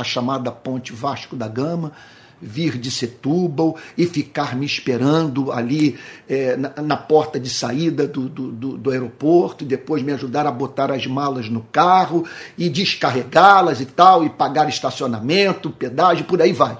a 0.00 0.04
chamada 0.04 0.50
Ponte 0.50 0.92
Vasco 0.92 1.36
da 1.36 1.48
Gama, 1.48 1.92
vir 2.40 2.78
de 2.78 2.90
Setúbal 2.90 3.76
e 3.96 4.06
ficar 4.06 4.56
me 4.56 4.64
esperando 4.64 5.52
ali 5.52 5.98
é, 6.28 6.56
na, 6.56 6.70
na, 6.82 6.96
porta 6.96 7.38
de 7.38 7.50
saída 7.50 8.06
do, 8.06 8.28
do, 8.28 8.52
do, 8.52 8.78
do, 8.78 8.90
aeroporto, 8.90 9.64
depois 9.64 10.02
me 10.02 10.12
ajudar 10.12 10.46
a 10.46 10.50
botar 10.50 10.90
as 10.90 11.06
malas 11.06 11.48
no 11.48 11.60
carro 11.60 12.24
e 12.56 12.68
descarregá-las 12.68 13.80
e 13.80 13.86
tal, 13.86 14.24
e 14.24 14.30
pagar 14.30 14.68
estacionamento, 14.68 15.70
pedágio, 15.70 16.24
por 16.24 16.40
aí 16.40 16.52
vai. 16.52 16.78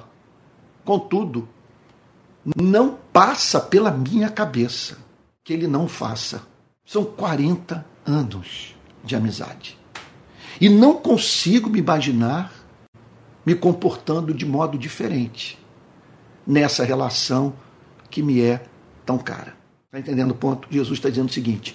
Contudo, 0.85 1.49
não 2.57 2.97
passa 3.13 3.61
pela 3.61 3.91
minha 3.91 4.31
cabeça 4.31 4.99
que 5.45 5.53
ele 5.53 5.67
não 5.67 5.87
faça. 5.87 6.43
São 6.87 7.05
40 7.05 7.85
anos 8.07 8.75
de 9.05 9.15
amizade. 9.15 9.79
E 10.61 10.69
não 10.69 10.95
consigo 10.95 11.71
me 11.71 11.79
imaginar 11.79 12.53
me 13.51 13.57
comportando 13.57 14.33
de 14.33 14.47
modo 14.47 14.79
diferente 14.79 15.59
nessa 16.47 16.85
relação 16.85 17.53
que 18.09 18.23
me 18.23 18.41
é 18.41 18.63
tão 19.05 19.19
cara. 19.19 19.57
Está 19.87 19.99
entendendo 19.99 20.31
o 20.31 20.37
ponto? 20.37 20.69
Jesus 20.71 21.01
está 21.01 21.09
dizendo 21.09 21.29
o 21.29 21.33
seguinte: 21.33 21.75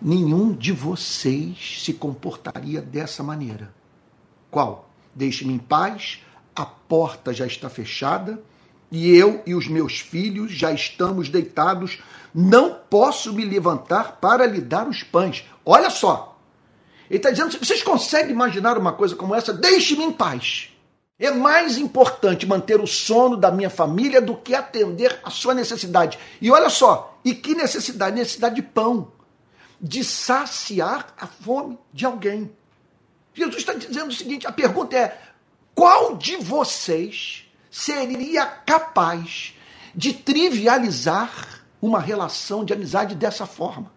nenhum 0.00 0.54
de 0.54 0.72
vocês 0.72 1.82
se 1.84 1.92
comportaria 1.92 2.80
dessa 2.80 3.22
maneira 3.22 3.74
Qual? 4.50 4.88
Deixe-me 5.14 5.52
em 5.52 5.58
paz, 5.58 6.22
a 6.54 6.64
porta 6.64 7.30
já 7.34 7.46
está 7.46 7.68
fechada 7.68 8.42
e 8.90 9.10
eu 9.14 9.42
e 9.44 9.54
os 9.54 9.68
meus 9.68 10.00
filhos 10.00 10.50
já 10.52 10.72
estamos 10.72 11.28
deitados. 11.28 11.98
Não 12.34 12.72
posso 12.88 13.34
me 13.34 13.44
levantar 13.44 14.12
para 14.18 14.46
lhe 14.46 14.62
dar 14.62 14.88
os 14.88 15.02
pães. 15.02 15.44
Olha 15.62 15.90
só. 15.90 16.38
Ele 17.10 17.18
está 17.18 17.30
dizendo: 17.30 17.58
vocês 17.58 17.82
conseguem 17.82 18.30
imaginar 18.30 18.78
uma 18.78 18.94
coisa 18.94 19.14
como 19.14 19.34
essa? 19.34 19.52
Deixe-me 19.52 20.04
em 20.04 20.12
paz. 20.12 20.70
É 21.18 21.30
mais 21.30 21.78
importante 21.78 22.46
manter 22.46 22.80
o 22.80 22.86
sono 22.86 23.36
da 23.36 23.50
minha 23.50 23.70
família 23.70 24.20
do 24.20 24.36
que 24.36 24.54
atender 24.54 25.18
a 25.24 25.30
sua 25.30 25.54
necessidade. 25.54 26.18
E 26.40 26.50
olha 26.50 26.68
só, 26.68 27.18
e 27.24 27.34
que 27.34 27.54
necessidade? 27.54 28.16
Necessidade 28.16 28.56
de 28.56 28.62
pão, 28.62 29.12
de 29.80 30.04
saciar 30.04 31.14
a 31.18 31.26
fome 31.26 31.78
de 31.92 32.04
alguém. 32.04 32.50
Jesus 33.32 33.56
está 33.56 33.72
dizendo 33.72 34.10
o 34.10 34.14
seguinte: 34.14 34.46
a 34.46 34.52
pergunta 34.52 34.94
é: 34.96 35.18
qual 35.74 36.16
de 36.16 36.36
vocês 36.36 37.46
seria 37.70 38.44
capaz 38.44 39.54
de 39.94 40.12
trivializar 40.12 41.64
uma 41.80 41.98
relação 41.98 42.62
de 42.62 42.74
amizade 42.74 43.14
dessa 43.14 43.46
forma? 43.46 43.90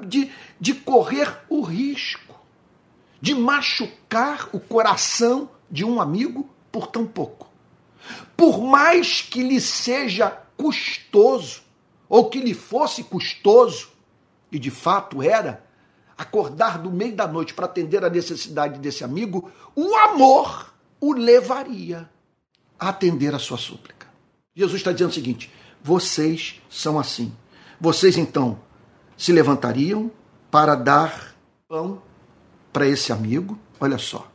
De, 0.00 0.32
de 0.60 0.74
correr 0.74 1.44
o 1.48 1.60
risco 1.60 2.26
de 3.20 3.34
machucar 3.34 4.48
o 4.52 4.60
coração 4.60 5.50
de 5.70 5.84
um 5.84 6.00
amigo 6.00 6.48
por 6.76 6.88
tão 6.88 7.06
pouco. 7.06 7.48
Por 8.36 8.60
mais 8.60 9.22
que 9.22 9.42
lhe 9.42 9.58
seja 9.62 10.28
custoso, 10.58 11.62
ou 12.06 12.28
que 12.28 12.38
lhe 12.38 12.52
fosse 12.52 13.02
custoso, 13.02 13.88
e 14.52 14.58
de 14.58 14.70
fato 14.70 15.22
era, 15.22 15.64
acordar 16.18 16.78
no 16.78 16.90
meio 16.90 17.16
da 17.16 17.26
noite 17.26 17.54
para 17.54 17.64
atender 17.64 18.04
a 18.04 18.10
necessidade 18.10 18.78
desse 18.78 19.02
amigo, 19.02 19.50
o 19.74 19.96
amor 19.96 20.74
o 21.00 21.14
levaria 21.14 22.10
a 22.78 22.90
atender 22.90 23.34
a 23.34 23.38
sua 23.38 23.56
súplica. 23.56 24.06
Jesus 24.54 24.80
está 24.80 24.92
dizendo 24.92 25.10
o 25.10 25.14
seguinte: 25.14 25.50
vocês 25.82 26.60
são 26.68 26.98
assim. 26.98 27.34
Vocês 27.80 28.18
então 28.18 28.60
se 29.16 29.32
levantariam 29.32 30.10
para 30.50 30.74
dar 30.74 31.34
pão 31.66 32.02
para 32.70 32.86
esse 32.86 33.14
amigo, 33.14 33.58
olha 33.80 33.96
só. 33.96 34.30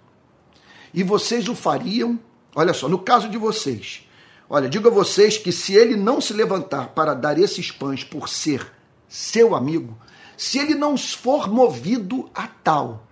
E 0.92 1.04
vocês 1.04 1.48
o 1.48 1.54
fariam 1.54 2.20
Olha 2.56 2.74
só, 2.74 2.90
no 2.90 3.00
caso 3.00 3.30
de 3.30 3.38
vocês, 3.38 4.08
olha, 4.50 4.68
digo 4.68 4.88
a 4.88 4.92
vocês 4.92 5.38
que 5.38 5.52
se 5.52 5.74
ele 5.74 5.96
não 5.96 6.20
se 6.20 6.34
levantar 6.34 6.90
para 6.90 7.14
dar 7.14 7.40
esses 7.40 7.72
pães 7.72 8.04
por 8.04 8.28
ser 8.28 8.72
seu 9.08 9.56
amigo, 9.56 9.98
se 10.36 10.60
ele 10.60 10.76
não 10.76 10.98
for 10.98 11.50
movido 11.50 12.30
a 12.34 12.48
tal 12.48 13.08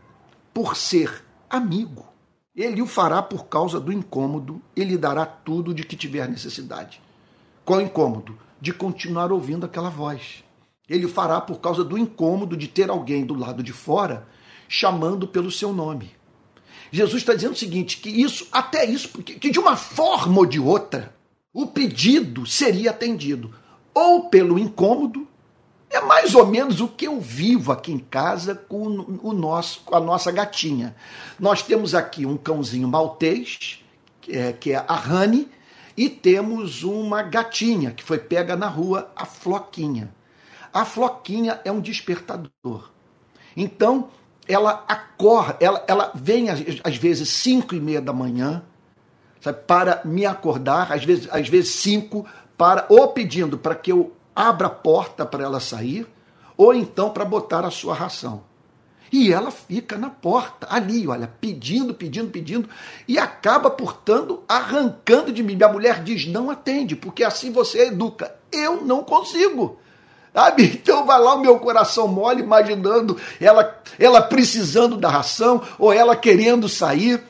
por 0.53 0.75
ser 0.75 1.23
amigo, 1.49 2.05
ele 2.55 2.81
o 2.81 2.87
fará 2.87 3.21
por 3.21 3.45
causa 3.45 3.79
do 3.79 3.93
incômodo, 3.93 4.61
ele 4.75 4.97
dará 4.97 5.25
tudo 5.25 5.73
de 5.73 5.83
que 5.83 5.95
tiver 5.95 6.27
necessidade. 6.27 7.01
Qual 7.63 7.79
incômodo? 7.79 8.37
De 8.59 8.73
continuar 8.73 9.31
ouvindo 9.31 9.65
aquela 9.65 9.89
voz. 9.89 10.43
Ele 10.89 11.05
o 11.05 11.09
fará 11.09 11.39
por 11.39 11.59
causa 11.59 11.83
do 11.83 11.97
incômodo 11.97 12.57
de 12.57 12.67
ter 12.67 12.89
alguém 12.89 13.25
do 13.25 13.33
lado 13.33 13.63
de 13.63 13.71
fora 13.71 14.27
chamando 14.67 15.27
pelo 15.27 15.51
seu 15.51 15.71
nome. 15.71 16.11
Jesus 16.91 17.21
está 17.21 17.33
dizendo 17.33 17.53
o 17.53 17.57
seguinte: 17.57 17.97
que 17.97 18.09
isso, 18.09 18.47
até 18.51 18.85
isso, 18.85 19.09
que 19.09 19.49
de 19.49 19.59
uma 19.59 19.75
forma 19.75 20.39
ou 20.39 20.45
de 20.45 20.59
outra, 20.59 21.13
o 21.53 21.67
pedido 21.67 22.45
seria 22.45 22.91
atendido. 22.91 23.53
Ou 23.93 24.29
pelo 24.29 24.57
incômodo, 24.57 25.27
é 25.89 25.99
mais 26.01 26.35
ou 26.35 26.45
menos 26.45 26.79
o 26.79 26.87
que 26.87 27.07
eu 27.07 27.19
vivo 27.19 27.71
aqui 27.71 27.91
em 27.91 27.99
casa 27.99 28.53
com 28.53 29.19
o 29.23 29.33
nosso, 29.33 29.81
com 29.81 29.95
a 29.95 29.99
nossa 29.99 30.31
gatinha. 30.31 30.95
Nós 31.39 31.63
temos 31.63 31.95
aqui 31.95 32.25
um 32.25 32.37
cãozinho 32.37 32.87
maltês, 32.87 33.83
que 34.21 34.37
é, 34.37 34.53
que 34.53 34.71
é 34.71 34.85
a 34.87 34.93
Rani, 34.93 35.49
e 35.97 36.07
temos 36.07 36.83
uma 36.83 37.23
gatinha 37.23 37.91
que 37.91 38.03
foi 38.03 38.19
pega 38.19 38.55
na 38.55 38.67
rua, 38.67 39.11
a 39.15 39.25
Floquinha. 39.25 40.13
A 40.71 40.85
Floquinha 40.85 41.59
é 41.65 41.71
um 41.71 41.81
despertador. 41.81 42.91
Então, 43.57 44.09
ela 44.49 44.83
acorda, 44.87 45.57
ela, 45.59 45.85
ela 45.87 46.11
vem 46.15 46.49
às, 46.49 46.59
às 46.83 46.97
vezes 46.97 47.29
cinco 47.29 47.75
e 47.75 47.79
meia 47.79 48.01
da 48.01 48.11
manhã, 48.11 48.63
sabe, 49.39 49.59
para 49.67 50.01
me 50.03 50.25
acordar, 50.25 50.91
às 50.91 51.05
vezes, 51.05 51.29
às 51.31 51.47
vezes 51.47 51.75
cinco, 51.75 52.25
para 52.57 52.87
ou 52.89 53.09
pedindo 53.09 53.59
para 53.59 53.75
que 53.75 53.91
eu 53.91 54.11
abra 54.35 54.65
a 54.65 54.71
porta 54.71 55.23
para 55.23 55.43
ela 55.43 55.59
sair, 55.59 56.07
ou 56.57 56.73
então 56.73 57.11
para 57.11 57.23
botar 57.23 57.63
a 57.63 57.69
sua 57.69 57.93
ração. 57.93 58.43
E 59.11 59.31
ela 59.31 59.51
fica 59.51 59.97
na 59.97 60.09
porta, 60.09 60.67
ali, 60.69 61.07
olha, 61.07 61.27
pedindo, 61.39 61.93
pedindo, 61.93 62.29
pedindo, 62.29 62.69
e 63.07 63.17
acaba, 63.17 63.69
portanto, 63.69 64.43
arrancando 64.47 65.31
de 65.31 65.41
mim. 65.41 65.55
Minha 65.55 65.69
mulher 65.69 66.03
diz: 66.03 66.27
não 66.27 66.49
atende, 66.49 66.95
porque 66.95 67.23
assim 67.23 67.51
você 67.51 67.87
educa. 67.87 68.35
Eu 68.51 68.85
não 68.85 69.03
consigo. 69.03 69.79
Sabe? 70.39 70.63
Então 70.79 71.05
vai 71.05 71.19
lá 71.19 71.35
o 71.35 71.41
meu 71.41 71.59
coração 71.59 72.07
mole, 72.07 72.41
imaginando 72.41 73.17
ela, 73.41 73.77
ela 73.99 74.21
precisando 74.21 74.95
da 74.95 75.09
ração 75.09 75.61
ou 75.77 75.91
ela 75.91 76.15
querendo 76.15 76.69
sair. 76.69 77.21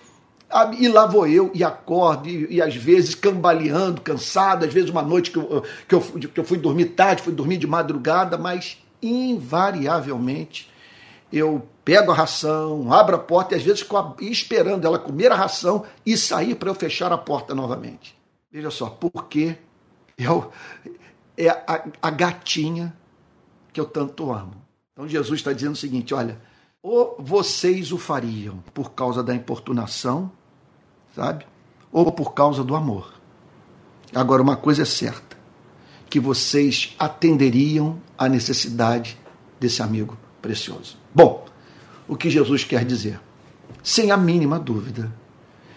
E 0.78 0.88
lá 0.88 1.08
vou 1.08 1.28
eu 1.28 1.52
e 1.54 1.63
acordo, 1.63 2.28
e, 2.28 2.56
e, 2.56 2.62
às 2.62 2.76
vezes 2.76 3.13
cambaleando, 3.13 4.02
cansado, 4.02 4.65
às 4.65 4.74
vezes 4.74 4.89
uma 4.89 5.02
noite 5.02 5.32
que 5.32 5.38
eu, 5.38 5.63
que, 5.88 5.95
eu, 5.95 6.02
que 6.02 6.39
eu 6.39 6.43
fui 6.43 6.58
dormir 6.58 6.86
tarde, 6.86 7.22
fui 7.22 7.34
dormir 7.34 7.58
de 7.58 7.67
madrugada, 7.67 8.36
mas 8.36 8.78
invariavelmente 9.02 10.72
eu 11.32 11.67
pego 11.86 12.12
a 12.12 12.15
ração, 12.15 12.91
abro 12.91 13.15
a 13.15 13.19
porta 13.19 13.54
e 13.54 13.58
às 13.58 13.63
vezes 13.63 13.82
fico 13.82 14.15
esperando 14.22 14.86
ela 14.86 14.98
comer 14.98 15.32
a 15.32 15.36
ração 15.36 15.84
e 16.06 16.17
sair 16.17 16.56
para 16.56 16.69
eu 16.69 16.76
fechar 16.76 17.12
a 17.12 17.17
porta 17.17 17.54
novamente. 17.54 18.15
Veja 18.52 18.72
só, 18.72 18.88
porque 18.88 19.56
eu, 20.17 20.52
é 21.38 21.50
a, 21.50 21.86
a 22.02 22.10
gatinha 22.10 22.99
que 23.71 23.79
eu 23.79 23.86
tanto 23.86 24.32
amo. 24.32 24.55
Então 24.93 25.08
Jesus 25.08 25.39
está 25.39 25.53
dizendo 25.53 25.73
o 25.73 25.77
seguinte: 25.77 26.13
olha, 26.13 26.39
ou 26.82 27.17
vocês 27.19 27.91
o 27.91 27.97
fariam 27.97 28.63
por 28.73 28.91
causa 28.91 29.23
da 29.23 29.34
importunação, 29.34 30.32
sabe? 31.15 31.45
Ou 31.91 32.12
por 32.12 32.34
causa 32.34 32.63
do 32.63 32.75
amor. 32.75 33.13
Agora, 34.13 34.41
uma 34.41 34.55
coisa 34.55 34.84
é 34.84 34.86
certa: 34.86 35.38
que 36.10 36.19
vocês 36.19 36.95
atenderiam 36.97 37.99
à 38.17 38.27
necessidade 38.27 39.17
desse 39.60 39.82
amigo 39.82 40.17
precioso. 40.41 40.97
Bom, 41.13 41.45
o 42.08 42.15
que 42.15 42.29
Jesus 42.29 42.63
quer 42.63 42.86
dizer? 42.86 43.19
Sem 43.84 44.12
a 44.12 44.17
mínima 44.17 44.60
dúvida, 44.60 45.13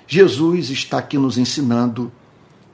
Jesus 0.07 0.71
está 0.71 0.99
aqui 0.99 1.19
nos 1.19 1.39
ensinando 1.39 2.13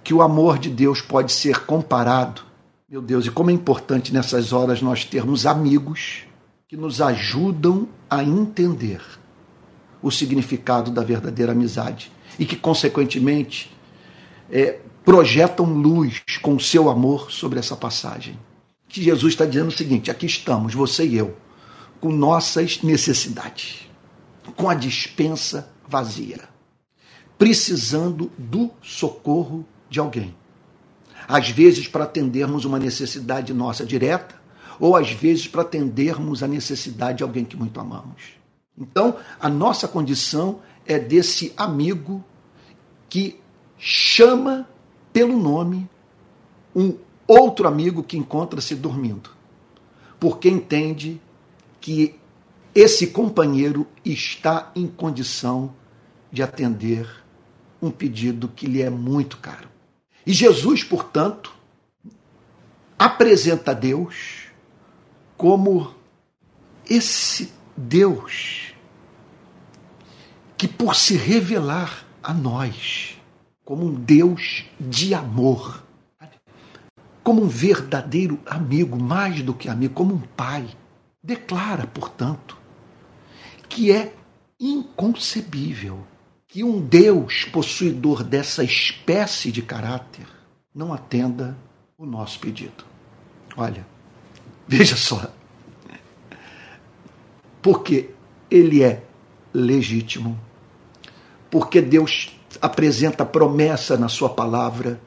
que 0.02 0.14
o 0.14 0.22
amor 0.22 0.59
de 0.59 0.70
Deus 0.70 1.00
pode 1.00 1.33
ser 1.33 1.66
comparado 1.66 2.48
meu 2.90 3.03
Deus, 3.03 3.27
e 3.27 3.31
como 3.31 3.51
é 3.51 3.53
importante 3.53 4.14
nessas 4.14 4.51
horas 4.51 4.81
nós 4.81 5.05
termos 5.05 5.44
amigos 5.44 6.22
que 6.66 6.74
nos 6.74 7.03
ajudam 7.03 7.87
a 8.09 8.24
entender 8.24 9.03
o 10.01 10.11
significado 10.11 10.90
da 10.90 11.03
verdadeira 11.03 11.53
amizade 11.53 12.11
e 12.38 12.46
que, 12.46 12.57
consequentemente, 12.57 13.70
é, 14.51 14.81
projetam 15.05 15.66
luz 15.66 16.22
com 16.40 16.59
seu 16.59 16.88
amor 16.88 17.31
sobre 17.31 17.59
essa 17.59 17.77
passagem. 17.77 18.38
Que 18.88 19.03
Jesus 19.03 19.35
está 19.35 19.44
dizendo 19.44 19.68
o 19.68 19.77
seguinte: 19.77 20.11
aqui 20.11 20.24
estamos, 20.24 20.72
você 20.72 21.07
e 21.07 21.18
eu, 21.18 21.37
com 22.01 22.11
nossas 22.11 22.83
necessidades, 22.83 23.87
com 24.57 24.66
a 24.66 24.74
dispensa 24.74 25.70
vazia, 25.87 26.48
precisando 27.37 28.33
do 28.38 28.70
socorro 28.81 29.66
de 29.90 30.01
alguém 30.01 30.35
às 31.29 31.51
vezes 31.51 31.87
para 31.87 32.05
atendermos 32.05 32.64
uma 32.64 32.79
necessidade 32.79 33.53
nossa 33.53 33.85
direta, 33.85 34.35
ou 34.81 34.97
às 34.97 35.11
vezes 35.11 35.47
para 35.47 35.61
atendermos 35.61 36.43
a 36.43 36.49
necessidade 36.49 37.19
de 37.19 37.23
alguém 37.23 37.45
que 37.45 37.57
muito 37.57 37.79
amamos. 37.79 38.38
Então, 38.77 39.17
a 39.38 39.49
nossa 39.49 39.87
condição 39.87 40.61
é 40.87 40.99
desse 40.99 41.53
amigo 41.57 42.25
que 43.11 43.38
chama 43.77 44.67
pelo 45.12 45.37
nome 45.37 45.88
um 46.75 46.97
outro 47.27 47.69
amigo 47.69 48.03
que 48.03 48.17
encontra-se 48.17 48.75
dormindo, 48.75 49.31
porque 50.19 50.49
entende 50.49 51.21
que 51.81 52.14
esse 52.75 53.09
companheiro 53.09 53.87
está 54.05 54.71
em 54.75 54.87
condição 54.87 55.75
de 56.31 56.43
atender 56.43 57.09
um 57.83 57.91
pedido 57.91 58.49
que 58.49 58.67
lhe 58.67 58.81
é 58.81 58.88
muito 58.88 59.38
caro. 59.38 59.67
E 60.29 60.35
Jesus, 60.35 60.85
portanto, 60.85 61.55
apresenta 62.99 63.75
Deus 63.75 64.49
como 65.38 65.95
esse 66.85 67.51
Deus 67.75 68.75
que, 70.55 70.69
por 70.69 70.95
se 70.95 71.17
revelar 71.17 72.05
a 72.23 72.35
nós 72.35 73.17
como 73.64 73.87
um 73.87 73.95
Deus 73.95 74.67
de 74.79 75.14
amor, 75.14 75.83
como 77.25 77.43
um 77.43 77.49
verdadeiro 77.49 78.38
amigo, 78.45 79.03
mais 79.03 79.41
do 79.41 79.55
que 79.55 79.67
amigo, 79.67 79.95
como 79.95 80.14
um 80.14 80.21
pai, 80.21 80.69
declara, 81.23 81.87
portanto, 81.87 82.59
que 83.67 83.91
é 83.91 84.14
inconcebível 84.61 86.07
que 86.49 86.65
um 86.65 86.81
Deus 86.81 87.45
possuidor 87.45 88.25
dessa 88.25 88.65
espécie 88.65 89.53
de 89.53 89.61
caráter 89.61 90.27
não 90.75 90.95
atenda 90.95 91.57
o 91.99 92.07
nosso 92.07 92.41
pedido. 92.41 92.85
Olha, 93.55 93.87
veja 94.67 94.97
só. 94.97 95.31
Porque 97.61 98.11
ele 98.51 98.83
é 98.83 99.03
legítimo, 99.53 100.41
porque 101.51 101.83
Deus 101.83 102.35
apresenta 102.63 103.27
promessa 103.27 103.99
na 103.99 104.09
sua 104.09 104.31
palavra 104.31 104.99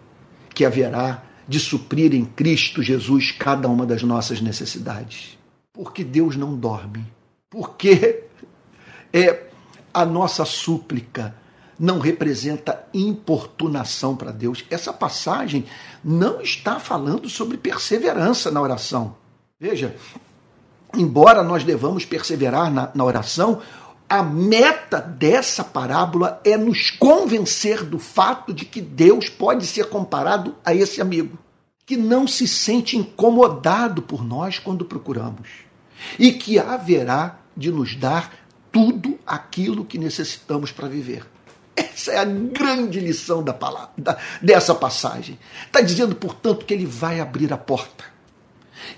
que 0.54 0.64
haverá 0.64 1.24
de 1.48 1.60
suprir 1.60 2.14
em 2.14 2.24
Cristo 2.24 2.84
Jesus 2.84 3.32
cada 3.32 3.68
uma 3.68 3.86
das 3.86 4.04
nossas 4.04 4.42
necessidades. 4.42 5.38
Porque 5.74 6.04
Deus 6.04 6.36
não 6.36 6.56
dorme. 6.56 7.06
Porque 7.50 8.26
é 9.12 9.51
a 9.94 10.06
nossa 10.06 10.46
súplica 10.46 11.36
não 11.80 11.98
representa 11.98 12.86
importunação 12.94 14.16
para 14.16 14.32
Deus. 14.32 14.64
Essa 14.70 14.94
passagem 14.94 15.66
não 16.04 16.40
está 16.40 16.80
falando 16.80 17.28
sobre 17.28 17.58
perseverança 17.58 18.52
na 18.52 18.62
oração. 18.62 19.16
Veja, 19.60 19.96
embora 20.96 21.42
nós 21.42 21.64
devamos 21.64 22.06
perseverar 22.06 22.72
na, 22.72 22.92
na 22.94 23.04
oração, 23.04 23.62
a 24.08 24.22
meta 24.22 25.00
dessa 25.00 25.64
parábola 25.64 26.42
é 26.44 26.58
nos 26.58 26.92
convencer 26.92 27.84
do 27.84 27.98
fato 27.98 28.54
de 28.54 28.66
que 28.66 28.82
Deus 28.82 29.30
pode 29.30 29.66
ser 29.66 29.86
comparado 29.90 30.56
a 30.66 30.76
esse 30.76 31.02
amigo, 31.02 31.40
que 31.86 31.96
não 31.96 32.28
se 32.28 32.48
sente 32.48 32.98
incomodado 32.98 34.02
por 34.02 34.24
nós 34.24 34.60
quando 34.60 34.86
procuramos, 34.86 35.48
e 36.20 36.34
que 36.34 36.60
haverá 36.60 37.40
de 37.56 37.72
nos 37.72 37.96
dar 37.96 38.41
tudo 38.72 39.20
aquilo 39.26 39.86
que 39.86 39.98
necessitamos 39.98 40.72
para 40.72 40.88
viver. 40.88 41.26
Essa 41.76 42.12
é 42.12 42.18
a 42.18 42.26
grande 42.26 43.00
lição 43.00 43.44
da 43.44 43.54
palavra, 43.54 43.92
da, 43.98 44.18
dessa 44.42 44.76
passagem. 44.76 45.40
Está 45.66 45.82
dizendo, 45.82 46.16
portanto, 46.16 46.66
que 46.66 46.74
ele 46.74 46.86
vai 46.86 47.20
abrir 47.20 47.52
a 47.54 47.58
porta, 47.58 48.04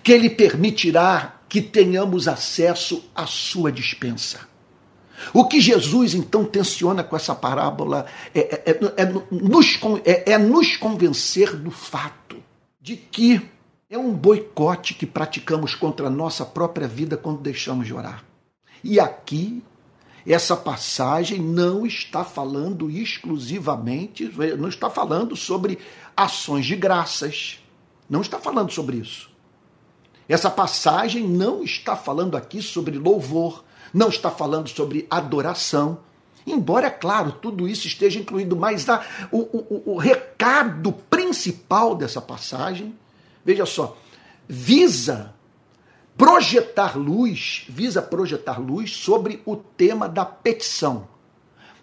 que 0.04 0.12
ele 0.12 0.30
permitirá 0.30 1.40
que 1.48 1.62
tenhamos 1.62 2.28
acesso 2.28 3.04
à 3.16 3.26
sua 3.28 3.72
dispensa 3.72 4.54
o 5.32 5.46
que 5.46 5.62
Jesus 5.62 6.16
então 6.16 6.44
tensiona 6.44 7.04
com 7.04 7.16
essa 7.16 7.36
parábola 7.36 8.06
é, 8.34 8.40
é, 8.40 8.72
é, 8.72 9.04
é 9.04 9.06
nos, 9.06 9.80
é, 10.04 10.34
é 10.34 10.38
nos 10.38 10.76
convencer 10.76 11.56
do 11.56 11.72
fato 11.72 12.38
de 12.82 12.96
que 12.98 13.42
é 13.90 13.98
um 13.98 14.12
boicote 14.12 14.96
que 14.96 15.06
praticamos 15.06 15.76
contra 15.76 16.08
a 16.08 16.10
nossa 16.10 16.44
própria 16.44 16.88
vida 16.88 17.16
quando 17.16 17.40
deixamos 17.40 17.86
de 17.86 17.94
orar. 17.94 18.24
E 18.84 19.00
aqui, 19.00 19.64
essa 20.26 20.56
passagem 20.56 21.40
não 21.40 21.86
está 21.86 22.24
falando 22.24 22.90
exclusivamente, 22.90 24.32
não 24.58 24.70
está 24.70 24.90
falando 24.90 25.36
sobre 25.36 25.80
ações 26.16 26.66
de 26.66 26.76
graças. 26.76 27.60
Não 28.10 28.22
está 28.22 28.40
falando 28.40 28.72
sobre 28.72 28.98
isso. 28.98 29.32
Essa 30.28 30.50
passagem 30.50 31.28
não 31.28 31.64
está 31.64 31.96
falando 31.96 32.38
aqui 32.38 32.62
sobre 32.62 32.98
louvor, 32.98 33.64
não 33.94 34.10
está 34.10 34.32
falando 34.32 34.68
sobre 34.68 35.08
adoração. 35.10 36.00
Embora, 36.46 36.88
é 36.88 36.90
claro, 36.90 37.32
tudo 37.32 37.68
isso 37.68 37.88
esteja 37.88 38.20
incluído, 38.20 38.56
mas 38.56 38.88
a, 38.90 39.06
o, 39.32 39.40
o, 39.40 39.94
o 39.94 39.98
recado 39.98 40.92
principal 41.10 41.96
dessa 41.96 42.22
passagem, 42.22 42.94
veja 43.46 43.66
só, 43.66 43.98
visa 44.48 45.34
projetar 46.24 46.98
luz, 46.98 47.66
visa 47.68 48.02
projetar 48.02 48.58
luz 48.58 48.92
sobre 48.92 49.42
o 49.46 49.58
tema 49.58 50.08
da 50.08 50.24
petição, 50.24 51.06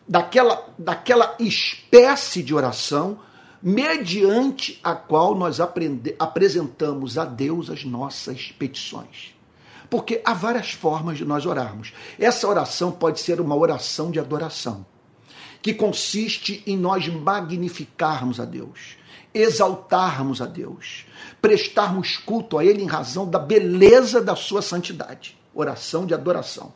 daquela, 0.09 0.67
daquela 0.79 1.37
espécie 1.39 2.43
de 2.43 2.55
oração 2.55 3.19
mediante 3.63 4.81
a 4.83 4.95
qual 4.95 5.35
nós 5.35 5.61
aprende, 5.61 6.17
apresentamos 6.19 7.19
a 7.19 7.27
Deus 7.27 7.69
as 7.69 7.85
nossas 7.85 8.51
petições. 8.51 9.35
Porque 9.91 10.23
há 10.25 10.33
várias 10.33 10.71
formas 10.71 11.19
de 11.19 11.25
nós 11.27 11.45
orarmos. 11.45 11.93
Essa 12.19 12.49
oração 12.49 12.91
pode 12.91 13.21
ser 13.21 13.43
uma 13.43 13.55
oração 13.55 14.11
de 14.11 14.19
adoração, 14.19 14.87
que 15.61 15.75
consiste 15.75 16.63
em 16.67 16.79
nós 16.79 17.07
magnificarmos 17.09 18.41
a 18.41 18.47
Deus, 18.47 18.97
exaltarmos 19.35 20.41
a 20.43 20.47
Deus, 20.47 21.07
prestarmos 21.41 22.17
culto 22.17 22.59
a 22.59 22.65
Ele 22.65 22.83
em 22.83 22.87
razão 22.87 23.29
da 23.29 23.39
beleza 23.39 24.21
da 24.21 24.35
sua 24.35 24.63
santidade. 24.63 25.39
Oração 25.55 26.07
de 26.07 26.15
adoração. 26.15 26.73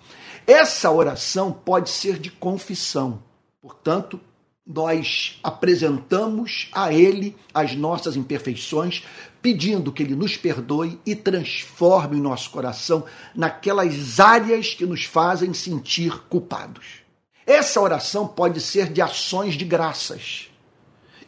Essa 0.46 0.90
oração 0.90 1.52
pode 1.52 1.90
ser 1.90 2.18
de 2.18 2.30
confissão. 2.30 3.22
Portanto, 3.62 4.20
nós 4.66 5.38
apresentamos 5.42 6.68
a 6.72 6.92
Ele 6.92 7.36
as 7.52 7.74
nossas 7.74 8.16
imperfeições, 8.16 9.04
pedindo 9.42 9.92
que 9.92 10.02
Ele 10.02 10.14
nos 10.14 10.36
perdoe 10.36 10.98
e 11.04 11.14
transforme 11.14 12.16
o 12.16 12.22
nosso 12.22 12.50
coração 12.50 13.04
naquelas 13.34 14.18
áreas 14.18 14.74
que 14.74 14.86
nos 14.86 15.04
fazem 15.04 15.52
sentir 15.52 16.18
culpados. 16.28 17.04
Essa 17.46 17.80
oração 17.80 18.26
pode 18.26 18.60
ser 18.60 18.90
de 18.90 19.02
ações 19.02 19.54
de 19.54 19.66
graças, 19.66 20.48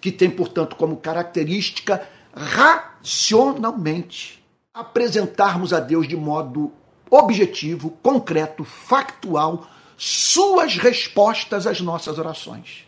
que 0.07 0.12
tem, 0.12 0.31
portanto, 0.31 0.77
como 0.77 0.99
característica 0.99 2.07
racionalmente 2.33 4.40
apresentarmos 4.73 5.73
a 5.73 5.81
Deus 5.81 6.07
de 6.07 6.16
modo 6.16 6.71
objetivo, 7.11 7.90
concreto, 8.01 8.62
factual, 8.62 9.66
suas 9.97 10.77
respostas 10.77 11.66
às 11.66 11.81
nossas 11.81 12.21
orações. 12.21 12.87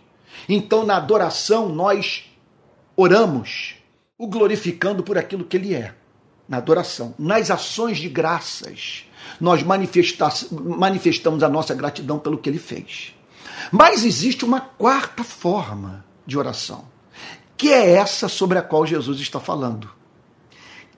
Então, 0.48 0.86
na 0.86 0.96
adoração, 0.96 1.68
nós 1.68 2.30
oramos 2.96 3.74
o 4.16 4.28
glorificando 4.28 5.02
por 5.02 5.18
aquilo 5.18 5.44
que 5.44 5.56
ele 5.56 5.74
é, 5.74 5.92
na 6.48 6.58
adoração. 6.58 7.16
Nas 7.18 7.50
ações 7.50 7.98
de 7.98 8.08
graças, 8.08 9.06
nós 9.40 9.64
manifestamos 9.64 11.42
a 11.42 11.48
nossa 11.48 11.74
gratidão 11.74 12.20
pelo 12.20 12.38
que 12.38 12.48
ele 12.48 12.60
fez. 12.60 13.12
Mas 13.72 14.04
existe 14.04 14.44
uma 14.44 14.60
quarta 14.60 15.24
forma 15.24 16.04
de 16.24 16.38
oração, 16.38 16.84
que 17.58 17.72
é 17.72 17.90
essa 17.90 18.28
sobre 18.28 18.58
a 18.58 18.62
qual 18.62 18.86
Jesus 18.86 19.20
está 19.20 19.38
falando, 19.38 19.90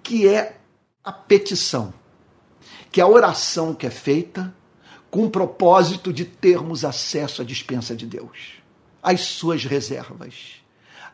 que 0.02 0.28
é 0.28 0.60
a 1.02 1.10
petição, 1.10 1.92
que 2.92 3.00
é 3.00 3.04
a 3.04 3.08
oração 3.08 3.74
que 3.74 3.86
é 3.86 3.90
feita 3.90 4.54
com 5.10 5.24
o 5.24 5.30
propósito 5.30 6.12
de 6.12 6.24
termos 6.24 6.84
acesso 6.84 7.42
à 7.42 7.44
dispensa 7.44 7.96
de 7.96 8.06
Deus 8.06 8.60
as 9.02 9.20
suas 9.22 9.64
reservas. 9.64 10.60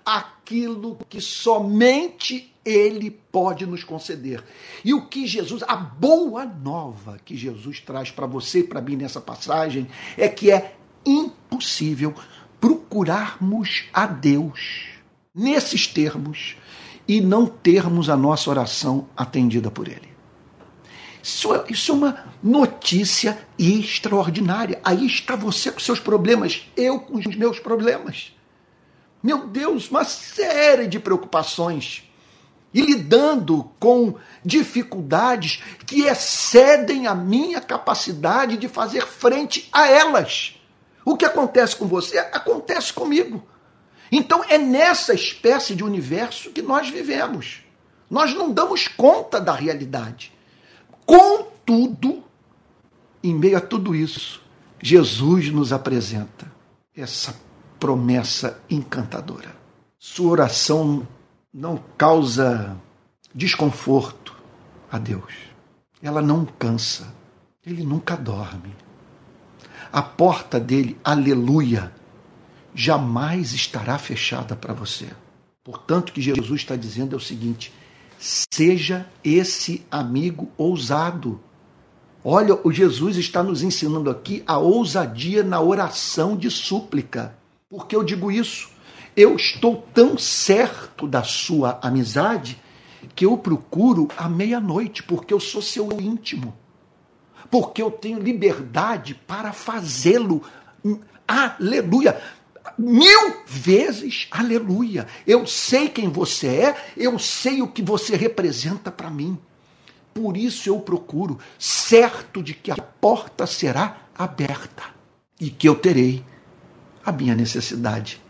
Aquilo 0.04 0.98
que 1.08 1.20
somente 1.20 2.54
Ele 2.64 3.10
pode 3.10 3.66
nos 3.66 3.82
conceder. 3.82 4.42
E 4.84 4.94
o 4.94 5.06
que 5.06 5.26
Jesus, 5.26 5.62
a 5.66 5.76
boa 5.76 6.44
nova 6.44 7.18
que 7.24 7.36
Jesus 7.36 7.80
traz 7.80 8.10
para 8.10 8.26
você 8.26 8.60
e 8.60 8.64
para 8.64 8.80
mim 8.80 8.96
nessa 8.96 9.20
passagem, 9.20 9.88
é 10.16 10.28
que 10.28 10.50
é 10.50 10.76
impossível 11.04 12.14
procurarmos 12.60 13.84
a 13.92 14.06
Deus 14.06 14.95
nesses 15.36 15.86
termos 15.86 16.56
e 17.06 17.20
não 17.20 17.46
termos 17.46 18.08
a 18.08 18.16
nossa 18.16 18.48
oração 18.48 19.06
atendida 19.14 19.70
por 19.70 19.86
Ele. 19.86 20.16
Isso 21.22 21.54
é, 21.54 21.64
isso 21.68 21.92
é 21.92 21.94
uma 21.94 22.24
notícia 22.42 23.38
extraordinária. 23.58 24.80
Aí 24.82 25.06
está 25.06 25.36
você 25.36 25.70
com 25.70 25.80
seus 25.80 26.00
problemas, 26.00 26.70
eu 26.76 27.00
com 27.00 27.18
os 27.18 27.26
meus 27.36 27.58
problemas. 27.58 28.32
Meu 29.22 29.46
Deus, 29.46 29.90
uma 29.90 30.04
série 30.04 30.86
de 30.86 30.98
preocupações. 31.00 32.04
E 32.72 32.80
lidando 32.80 33.70
com 33.80 34.14
dificuldades 34.44 35.62
que 35.84 36.02
excedem 36.02 37.06
a 37.06 37.14
minha 37.14 37.60
capacidade 37.60 38.56
de 38.56 38.68
fazer 38.68 39.06
frente 39.06 39.68
a 39.72 39.88
elas. 39.88 40.60
O 41.04 41.16
que 41.16 41.24
acontece 41.24 41.74
com 41.74 41.86
você 41.86 42.18
acontece 42.18 42.92
comigo. 42.92 43.44
Então 44.10 44.44
é 44.44 44.58
nessa 44.58 45.14
espécie 45.14 45.74
de 45.74 45.84
universo 45.84 46.50
que 46.50 46.62
nós 46.62 46.88
vivemos. 46.88 47.62
Nós 48.10 48.34
não 48.34 48.52
damos 48.52 48.86
conta 48.88 49.40
da 49.40 49.52
realidade. 49.52 50.32
Contudo, 51.04 52.22
em 53.22 53.34
meio 53.34 53.56
a 53.56 53.60
tudo 53.60 53.94
isso, 53.94 54.42
Jesus 54.80 55.50
nos 55.50 55.72
apresenta 55.72 56.50
essa 56.96 57.34
promessa 57.78 58.60
encantadora. 58.70 59.54
Sua 59.98 60.30
oração 60.30 61.06
não 61.52 61.82
causa 61.96 62.76
desconforto 63.34 64.36
a 64.90 64.98
Deus. 64.98 65.32
Ela 66.02 66.22
não 66.22 66.44
cansa. 66.44 67.12
Ele 67.64 67.82
nunca 67.82 68.16
dorme. 68.16 68.74
A 69.92 70.02
porta 70.02 70.60
dele, 70.60 70.98
aleluia, 71.02 71.92
jamais 72.76 73.54
estará 73.54 73.96
fechada 73.96 74.54
para 74.54 74.74
você. 74.74 75.08
Portanto, 75.64 76.10
o 76.10 76.12
que 76.12 76.20
Jesus 76.20 76.60
está 76.60 76.76
dizendo 76.76 77.14
é 77.14 77.16
o 77.16 77.20
seguinte: 77.20 77.72
Seja 78.18 79.08
esse 79.24 79.84
amigo 79.90 80.50
ousado. 80.58 81.40
Olha, 82.22 82.58
o 82.62 82.70
Jesus 82.70 83.16
está 83.16 83.42
nos 83.42 83.62
ensinando 83.62 84.10
aqui 84.10 84.42
a 84.46 84.58
ousadia 84.58 85.42
na 85.42 85.60
oração 85.60 86.36
de 86.36 86.50
súplica. 86.50 87.36
Por 87.70 87.86
que 87.86 87.96
eu 87.96 88.04
digo 88.04 88.30
isso? 88.30 88.68
Eu 89.16 89.36
estou 89.36 89.86
tão 89.94 90.18
certo 90.18 91.06
da 91.06 91.22
sua 91.22 91.78
amizade 91.82 92.60
que 93.14 93.24
eu 93.24 93.38
procuro 93.38 94.08
à 94.16 94.28
meia-noite, 94.28 95.02
porque 95.02 95.32
eu 95.32 95.40
sou 95.40 95.62
seu 95.62 95.88
íntimo. 96.00 96.54
Porque 97.50 97.80
eu 97.80 97.90
tenho 97.90 98.18
liberdade 98.18 99.14
para 99.14 99.52
fazê-lo. 99.52 100.42
Aleluia! 101.26 102.20
Mil 102.78 103.36
vezes, 103.46 104.26
aleluia! 104.30 105.06
Eu 105.26 105.46
sei 105.46 105.88
quem 105.88 106.08
você 106.08 106.46
é, 106.46 106.76
eu 106.96 107.18
sei 107.18 107.62
o 107.62 107.68
que 107.68 107.82
você 107.82 108.16
representa 108.16 108.90
para 108.90 109.10
mim. 109.10 109.38
Por 110.12 110.36
isso 110.36 110.68
eu 110.68 110.78
procuro, 110.80 111.38
certo 111.58 112.42
de 112.42 112.54
que 112.54 112.70
a 112.70 112.76
porta 112.76 113.46
será 113.46 113.98
aberta 114.16 114.84
e 115.38 115.50
que 115.50 115.68
eu 115.68 115.74
terei 115.74 116.24
a 117.04 117.12
minha 117.12 117.34
necessidade 117.34 118.20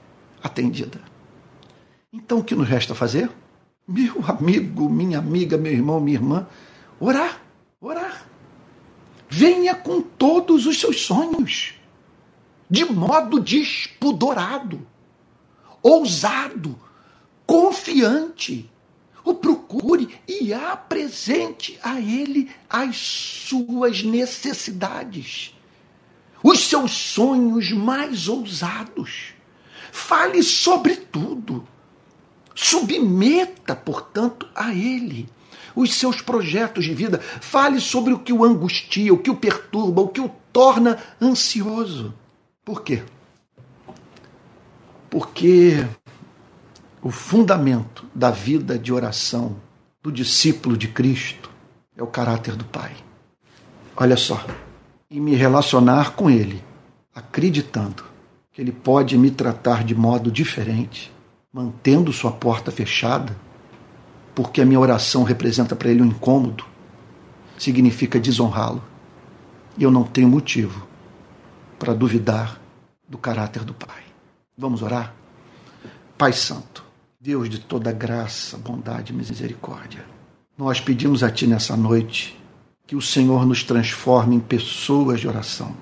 atendida. 0.43 1.01
Então 2.13 2.39
o 2.39 2.45
que 2.45 2.55
nos 2.55 2.69
resta 2.69 2.95
fazer? 2.95 3.31
Meu 3.87 4.17
amigo, 4.27 4.89
minha 4.89 5.19
amiga, 5.19 5.57
meu 5.57 5.73
irmão, 5.73 6.01
minha 6.01 6.17
irmã, 6.17 6.47
orar, 6.99 7.41
orar. 7.81 8.27
Venha 9.29 9.75
com 9.75 10.01
todos 10.01 10.67
os 10.67 10.81
seus 10.81 11.03
sonhos, 11.03 11.75
de 12.69 12.85
modo 12.85 13.41
despudorado, 13.41 14.87
ousado, 15.83 16.79
confiante. 17.47 18.71
O 19.25 19.35
procure 19.35 20.21
e 20.29 20.55
apresente 20.55 21.77
a 21.83 22.01
ele 22.01 22.49
as 22.71 22.97
suas 22.97 24.05
necessidades, 24.05 25.53
os 26.45 26.61
seus 26.61 26.93
sonhos 26.93 27.73
mais 27.73 28.29
ousados. 28.29 29.35
Fale 29.91 30.45
sobre 30.45 30.95
tudo 30.95 31.67
Submeta, 32.57 33.77
portanto, 33.77 34.49
a 34.55 34.75
Ele 34.75 35.29
os 35.75 35.93
seus 35.93 36.23
projetos 36.23 36.87
de 36.87 36.95
vida. 36.95 37.21
Fale 37.21 37.79
sobre 37.79 38.15
o 38.15 38.19
que 38.19 38.33
o 38.33 38.43
angustia, 38.43 39.13
o 39.13 39.19
que 39.19 39.31
o 39.31 39.37
perturba, 39.37 40.01
o 40.01 40.09
que 40.09 40.23
o 40.23 40.31
torna 40.51 40.99
ansioso. 41.21 42.15
Por 42.67 42.83
quê? 42.83 43.01
Porque 45.09 45.87
o 47.01 47.13
fundamento 47.13 48.05
da 48.13 48.33
vida 48.33 48.77
de 48.77 48.93
oração 48.93 49.55
do 50.03 50.11
discípulo 50.11 50.77
de 50.77 50.89
Cristo 50.89 51.49
é 51.97 52.03
o 52.03 52.09
caráter 52.09 52.57
do 52.57 52.65
Pai. 52.65 52.91
Olha 53.97 54.17
só, 54.17 54.45
e 55.09 55.21
me 55.21 55.37
relacionar 55.37 56.17
com 56.17 56.29
Ele, 56.29 56.61
acreditando 57.15 58.03
que 58.51 58.61
Ele 58.61 58.73
pode 58.73 59.17
me 59.17 59.31
tratar 59.31 59.85
de 59.85 59.95
modo 59.95 60.29
diferente 60.29 61.15
mantendo 61.53 62.13
sua 62.13 62.33
porta 62.33 62.73
fechada, 62.73 63.35
porque 64.35 64.61
a 64.61 64.67
minha 64.67 64.81
oração 64.81 65.23
representa 65.23 65.77
para 65.77 65.89
ele 65.89 66.03
um 66.03 66.07
incômodo, 66.07 66.65
significa 67.57 68.19
desonrá-lo. 68.19 68.83
E 69.79 69.85
eu 69.85 69.91
não 69.93 70.03
tenho 70.03 70.29
motivo 70.29 70.87
para 71.79 71.95
duvidar 71.95 72.61
do 73.09 73.19
caráter 73.19 73.65
do 73.65 73.75
Pai. 73.75 74.03
Vamos 74.57 74.83
orar? 74.83 75.15
Pai 76.17 76.33
Santo, 76.33 76.85
Deus 77.21 77.49
de 77.49 77.59
toda 77.59 77.93
graça, 77.93 78.57
bondade 78.57 79.13
e 79.13 79.17
misericórdia, 79.17 80.05
nós 80.57 80.81
pedimos 80.81 81.23
a 81.23 81.31
Ti 81.31 81.47
nessa 81.47 81.77
noite 81.77 82.39
que 82.87 82.97
o 82.97 83.03
Senhor 83.03 83.45
nos 83.45 83.63
transforme 83.63 84.37
em 84.37 84.41
pessoas 84.41 85.21
de 85.21 85.29
oração. 85.29 85.77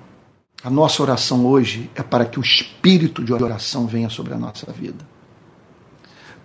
A 0.63 0.69
nossa 0.69 1.01
oração 1.01 1.45
hoje 1.45 1.89
é 1.95 2.03
para 2.03 2.25
que 2.25 2.39
o 2.39 2.43
espírito 2.43 3.23
de 3.23 3.31
oração 3.31 3.87
venha 3.87 4.09
sobre 4.09 4.33
a 4.33 4.37
nossa 4.37 4.71
vida 4.71 5.15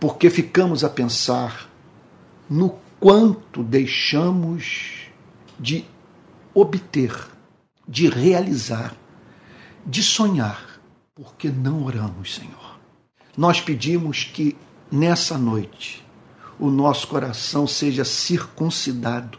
porque 0.00 0.30
ficamos 0.30 0.82
a 0.82 0.88
pensar 0.88 1.68
no 2.48 2.74
quanto 2.98 3.62
deixamos 3.62 5.10
de 5.58 5.84
obter, 6.54 7.14
de 7.86 8.08
realizar, 8.08 8.96
de 9.86 10.02
sonhar, 10.02 10.80
porque 11.14 11.48
não 11.48 11.84
oramos, 11.84 12.34
Senhor. 12.34 12.78
Nós 13.36 13.60
pedimos 13.60 14.24
que 14.24 14.56
nessa 14.90 15.38
noite 15.38 16.04
o 16.58 16.70
nosso 16.70 17.06
coração 17.06 17.66
seja 17.66 18.04
circuncidado, 18.04 19.38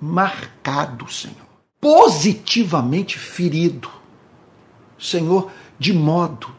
marcado, 0.00 1.10
Senhor, 1.10 1.36
positivamente 1.80 3.18
ferido, 3.18 3.90
Senhor, 4.98 5.50
de 5.78 5.92
modo 5.92 6.54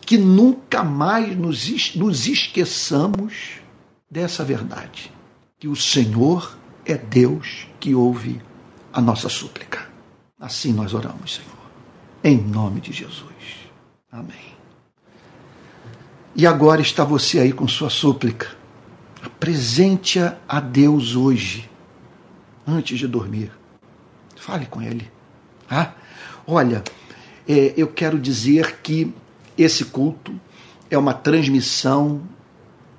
que 0.00 0.18
nunca 0.18 0.82
mais 0.82 1.36
nos, 1.36 1.94
nos 1.94 2.26
esqueçamos 2.26 3.60
dessa 4.10 4.44
verdade: 4.44 5.12
que 5.58 5.68
o 5.68 5.76
Senhor 5.76 6.58
é 6.84 6.96
Deus 6.96 7.66
que 7.78 7.94
ouve 7.94 8.42
a 8.92 9.00
nossa 9.00 9.28
súplica. 9.28 9.90
Assim 10.38 10.72
nós 10.72 10.92
oramos, 10.92 11.34
Senhor, 11.34 11.61
em 12.22 12.36
nome 12.36 12.80
de 12.80 12.92
Jesus. 12.92 13.32
Amém. 14.10 14.52
E 16.34 16.46
agora 16.46 16.80
está 16.80 17.04
você 17.04 17.40
aí 17.40 17.52
com 17.52 17.68
sua 17.68 17.90
súplica. 17.90 18.48
Apresente-a 19.22 20.36
a 20.48 20.60
Deus 20.60 21.14
hoje, 21.14 21.68
antes 22.66 22.98
de 22.98 23.06
dormir. 23.06 23.52
Fale 24.36 24.66
com 24.66 24.82
Ele. 24.82 25.10
Ah, 25.70 25.92
olha, 26.46 26.82
é, 27.48 27.74
eu 27.76 27.88
quero 27.88 28.18
dizer 28.18 28.78
que 28.82 29.14
esse 29.56 29.84
culto 29.84 30.34
é 30.90 30.98
uma 30.98 31.14
transmissão 31.14 32.22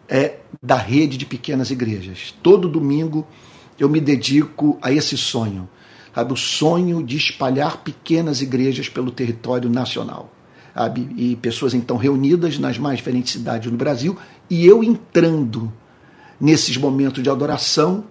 é, 0.07 0.37
da 0.61 0.77
rede 0.77 1.17
de 1.17 1.25
pequenas 1.25 1.71
igrejas. 1.71 2.33
Todo 2.41 2.69
domingo 2.69 3.27
eu 3.79 3.89
me 3.89 3.99
dedico 3.99 4.77
a 4.81 4.91
esse 4.91 5.17
sonho, 5.17 5.67
sabe? 6.13 6.33
o 6.33 6.37
sonho 6.37 7.03
de 7.03 7.17
espalhar 7.17 7.77
pequenas 7.77 8.41
igrejas 8.41 8.89
pelo 8.89 9.11
território 9.11 9.69
nacional. 9.69 10.31
E 11.15 11.35
pessoas 11.35 11.73
então 11.73 11.97
reunidas 11.97 12.57
nas 12.57 12.79
mais 12.79 12.97
diferentes 12.97 13.33
cidades 13.33 13.69
do 13.69 13.77
Brasil 13.77 14.17
e 14.49 14.65
eu 14.65 14.83
entrando 14.83 15.71
nesses 16.39 16.77
momentos 16.77 17.21
de 17.21 17.29
adoração 17.29 18.05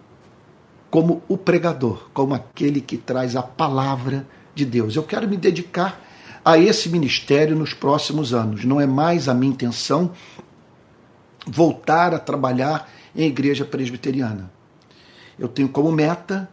como 0.91 1.23
o 1.27 1.37
pregador, 1.37 2.09
como 2.12 2.35
aquele 2.35 2.81
que 2.81 2.97
traz 2.97 3.35
a 3.35 3.43
palavra 3.43 4.27
de 4.55 4.65
Deus. 4.65 4.95
Eu 4.95 5.03
quero 5.03 5.29
me 5.29 5.37
dedicar 5.37 6.01
a 6.45 6.59
esse 6.59 6.88
ministério 6.88 7.57
nos 7.57 7.73
próximos 7.73 8.35
anos. 8.35 8.65
Não 8.65 8.81
é 8.81 8.87
mais 8.87 9.29
a 9.29 9.35
minha 9.35 9.53
intenção 9.53 10.12
voltar 11.47 12.15
a 12.15 12.19
trabalhar 12.19 12.88
em 13.15 13.27
igreja 13.27 13.65
presbiteriana. 13.65 14.53
Eu 15.38 15.49
tenho 15.49 15.69
como 15.69 15.91
meta, 15.91 16.49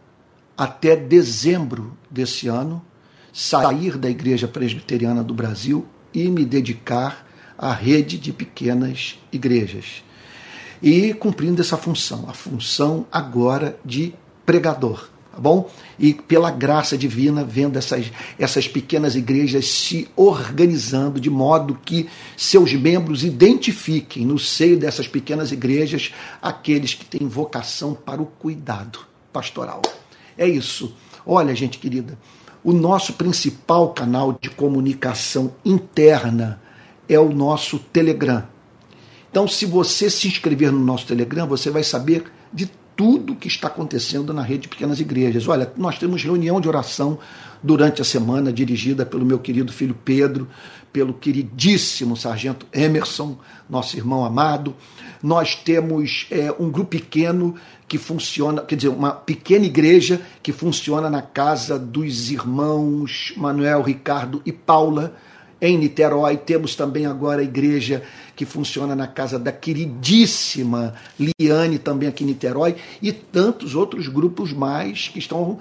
até 0.60 0.94
dezembro 0.94 1.96
desse 2.10 2.46
ano, 2.46 2.84
sair 3.32 3.96
da 3.96 4.10
igreja 4.10 4.46
presbiteriana 4.46 5.24
do 5.24 5.32
Brasil 5.32 5.86
e 6.12 6.28
me 6.28 6.44
dedicar 6.44 7.26
à 7.56 7.72
rede 7.72 8.18
de 8.18 8.30
pequenas 8.30 9.18
igrejas. 9.32 10.04
E 10.82 11.14
cumprindo 11.14 11.62
essa 11.62 11.78
função, 11.78 12.26
a 12.28 12.34
função 12.34 13.06
agora 13.10 13.80
de 13.82 14.12
pregador 14.44 15.08
tá 15.32 15.38
bom? 15.38 15.70
E 15.98 16.12
pela 16.12 16.50
graça 16.50 16.98
divina, 16.98 17.42
vendo 17.42 17.78
essas, 17.78 18.12
essas 18.38 18.68
pequenas 18.68 19.14
igrejas 19.14 19.66
se 19.66 20.08
organizando 20.14 21.18
de 21.18 21.30
modo 21.30 21.78
que 21.86 22.06
seus 22.36 22.74
membros 22.74 23.24
identifiquem 23.24 24.26
no 24.26 24.38
seio 24.38 24.78
dessas 24.78 25.08
pequenas 25.08 25.52
igrejas 25.52 26.12
aqueles 26.42 26.92
que 26.92 27.06
têm 27.06 27.26
vocação 27.26 27.94
para 27.94 28.20
o 28.20 28.26
cuidado 28.26 28.98
pastoral. 29.32 29.80
É 30.40 30.48
isso. 30.48 30.94
Olha, 31.26 31.54
gente 31.54 31.78
querida, 31.78 32.18
o 32.64 32.72
nosso 32.72 33.12
principal 33.12 33.90
canal 33.92 34.38
de 34.40 34.48
comunicação 34.48 35.52
interna 35.62 36.58
é 37.06 37.20
o 37.20 37.28
nosso 37.28 37.78
Telegram. 37.78 38.44
Então, 39.30 39.46
se 39.46 39.66
você 39.66 40.08
se 40.08 40.26
inscrever 40.26 40.72
no 40.72 40.80
nosso 40.80 41.06
Telegram, 41.06 41.46
você 41.46 41.68
vai 41.68 41.84
saber 41.84 42.24
de 42.50 42.70
tudo 42.96 43.36
que 43.36 43.48
está 43.48 43.68
acontecendo 43.68 44.32
na 44.32 44.40
rede 44.40 44.62
de 44.62 44.68
pequenas 44.68 44.98
igrejas. 44.98 45.46
Olha, 45.46 45.70
nós 45.76 45.98
temos 45.98 46.22
reunião 46.22 46.58
de 46.58 46.68
oração 46.68 47.18
durante 47.62 48.00
a 48.00 48.04
semana, 48.04 48.50
dirigida 48.50 49.04
pelo 49.04 49.26
meu 49.26 49.38
querido 49.38 49.70
filho 49.70 49.94
Pedro, 50.04 50.48
pelo 50.92 51.14
queridíssimo 51.14 52.16
sargento 52.16 52.66
Emerson, 52.72 53.38
nosso 53.68 53.96
irmão 53.96 54.24
amado. 54.24 54.74
Nós 55.22 55.54
temos 55.54 56.26
é, 56.30 56.52
um 56.58 56.70
grupo 56.70 56.90
pequeno 56.90 57.54
que 57.86 57.98
funciona, 57.98 58.62
quer 58.62 58.76
dizer, 58.76 58.88
uma 58.88 59.12
pequena 59.12 59.66
igreja 59.66 60.20
que 60.42 60.52
funciona 60.52 61.10
na 61.10 61.22
casa 61.22 61.78
dos 61.78 62.30
irmãos 62.30 63.32
Manuel, 63.36 63.82
Ricardo 63.82 64.40
e 64.46 64.52
Paula 64.52 65.14
em 65.60 65.76
Niterói. 65.76 66.36
Temos 66.36 66.74
também 66.74 67.06
agora 67.06 67.40
a 67.40 67.44
igreja 67.44 68.02
que 68.34 68.46
funciona 68.46 68.96
na 68.96 69.06
casa 69.06 69.38
da 69.38 69.52
queridíssima 69.52 70.94
Liane, 71.18 71.78
também 71.78 72.08
aqui 72.08 72.24
em 72.24 72.28
Niterói, 72.28 72.76
e 73.02 73.12
tantos 73.12 73.74
outros 73.74 74.08
grupos 74.08 74.52
mais 74.52 75.08
que 75.08 75.18
estão 75.18 75.58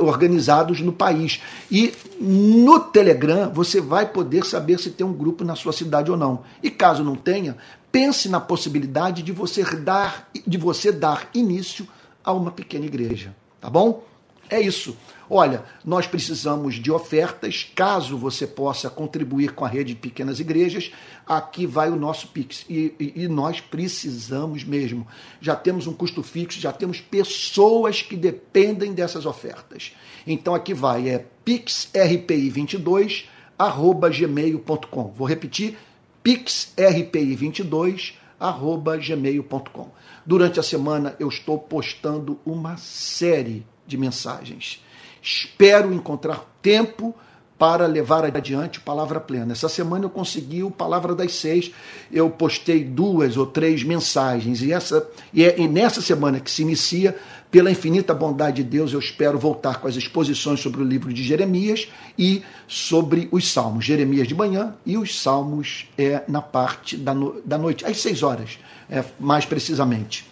organizados 0.00 0.80
no 0.80 0.92
país. 0.92 1.40
E 1.70 1.94
no 2.20 2.78
Telegram 2.80 3.50
você 3.50 3.80
vai 3.80 4.06
poder 4.06 4.44
saber 4.44 4.78
se 4.78 4.90
tem 4.90 5.06
um 5.06 5.12
grupo 5.12 5.44
na 5.44 5.56
sua 5.56 5.72
cidade 5.72 6.10
ou 6.10 6.16
não. 6.16 6.42
E 6.62 6.70
caso 6.70 7.02
não 7.02 7.16
tenha, 7.16 7.56
pense 7.90 8.28
na 8.28 8.40
possibilidade 8.40 9.22
de 9.22 9.32
você 9.32 9.64
dar, 9.76 10.28
de 10.46 10.58
você 10.58 10.92
dar 10.92 11.30
início 11.34 11.88
a 12.22 12.32
uma 12.32 12.50
pequena 12.50 12.84
igreja. 12.84 13.34
Tá 13.60 13.68
bom? 13.68 14.09
É 14.50 14.60
isso. 14.60 14.96
Olha, 15.32 15.64
nós 15.84 16.08
precisamos 16.08 16.74
de 16.74 16.90
ofertas, 16.90 17.70
caso 17.76 18.18
você 18.18 18.48
possa 18.48 18.90
contribuir 18.90 19.52
com 19.52 19.64
a 19.64 19.68
rede 19.68 19.94
de 19.94 20.00
pequenas 20.00 20.40
igrejas, 20.40 20.90
aqui 21.24 21.66
vai 21.66 21.88
o 21.88 21.94
nosso 21.94 22.26
Pix. 22.28 22.66
E, 22.68 22.92
e, 22.98 23.12
e 23.22 23.28
nós 23.28 23.60
precisamos 23.60 24.64
mesmo. 24.64 25.06
Já 25.40 25.54
temos 25.54 25.86
um 25.86 25.92
custo 25.92 26.20
fixo, 26.20 26.58
já 26.58 26.72
temos 26.72 27.00
pessoas 27.00 28.02
que 28.02 28.16
dependem 28.16 28.92
dessas 28.92 29.24
ofertas. 29.24 29.92
Então 30.26 30.52
aqui 30.52 30.74
vai, 30.74 31.08
é 31.08 31.24
pixrpi22 31.46 33.26
arroba 33.56 34.10
gmail.com. 34.10 35.12
Vou 35.16 35.28
repetir, 35.28 35.78
pixrpi22 36.24 38.14
arroba 38.40 38.96
gmail.com. 38.96 39.92
Durante 40.26 40.58
a 40.58 40.62
semana 40.62 41.14
eu 41.20 41.28
estou 41.28 41.56
postando 41.56 42.40
uma 42.44 42.76
série 42.76 43.64
de 43.90 43.98
mensagens 43.98 44.80
Espero 45.22 45.92
encontrar 45.92 46.46
tempo 46.62 47.14
para 47.58 47.86
levar 47.86 48.24
adiante 48.24 48.80
Palavra 48.80 49.20
Plena. 49.20 49.52
Essa 49.52 49.68
semana 49.68 50.06
eu 50.06 50.10
consegui 50.10 50.62
o 50.62 50.70
Palavra 50.70 51.14
das 51.14 51.34
Seis, 51.34 51.70
eu 52.10 52.30
postei 52.30 52.82
duas 52.82 53.36
ou 53.36 53.44
três 53.44 53.84
mensagens, 53.84 54.62
e, 54.62 54.72
essa, 54.72 55.06
e, 55.32 55.44
é, 55.44 55.60
e 55.60 55.68
nessa 55.68 56.00
semana 56.00 56.40
que 56.40 56.50
se 56.50 56.62
inicia, 56.62 57.14
pela 57.50 57.70
infinita 57.70 58.14
bondade 58.14 58.62
de 58.62 58.70
Deus, 58.70 58.92
eu 58.92 58.98
espero 58.98 59.38
voltar 59.38 59.80
com 59.80 59.88
as 59.88 59.96
exposições 59.96 60.60
sobre 60.60 60.80
o 60.80 60.84
livro 60.84 61.12
de 61.12 61.22
Jeremias 61.22 61.88
e 62.16 62.42
sobre 62.66 63.28
os 63.30 63.52
Salmos. 63.52 63.84
Jeremias 63.84 64.26
de 64.26 64.34
manhã 64.34 64.74
e 64.86 64.96
os 64.96 65.20
Salmos 65.20 65.86
é 65.98 66.22
na 66.28 66.40
parte 66.40 66.96
da, 66.96 67.12
no, 67.12 67.42
da 67.44 67.58
noite, 67.58 67.84
às 67.84 67.98
seis 67.98 68.22
horas, 68.22 68.58
é, 68.88 69.04
mais 69.18 69.44
precisamente. 69.44 70.24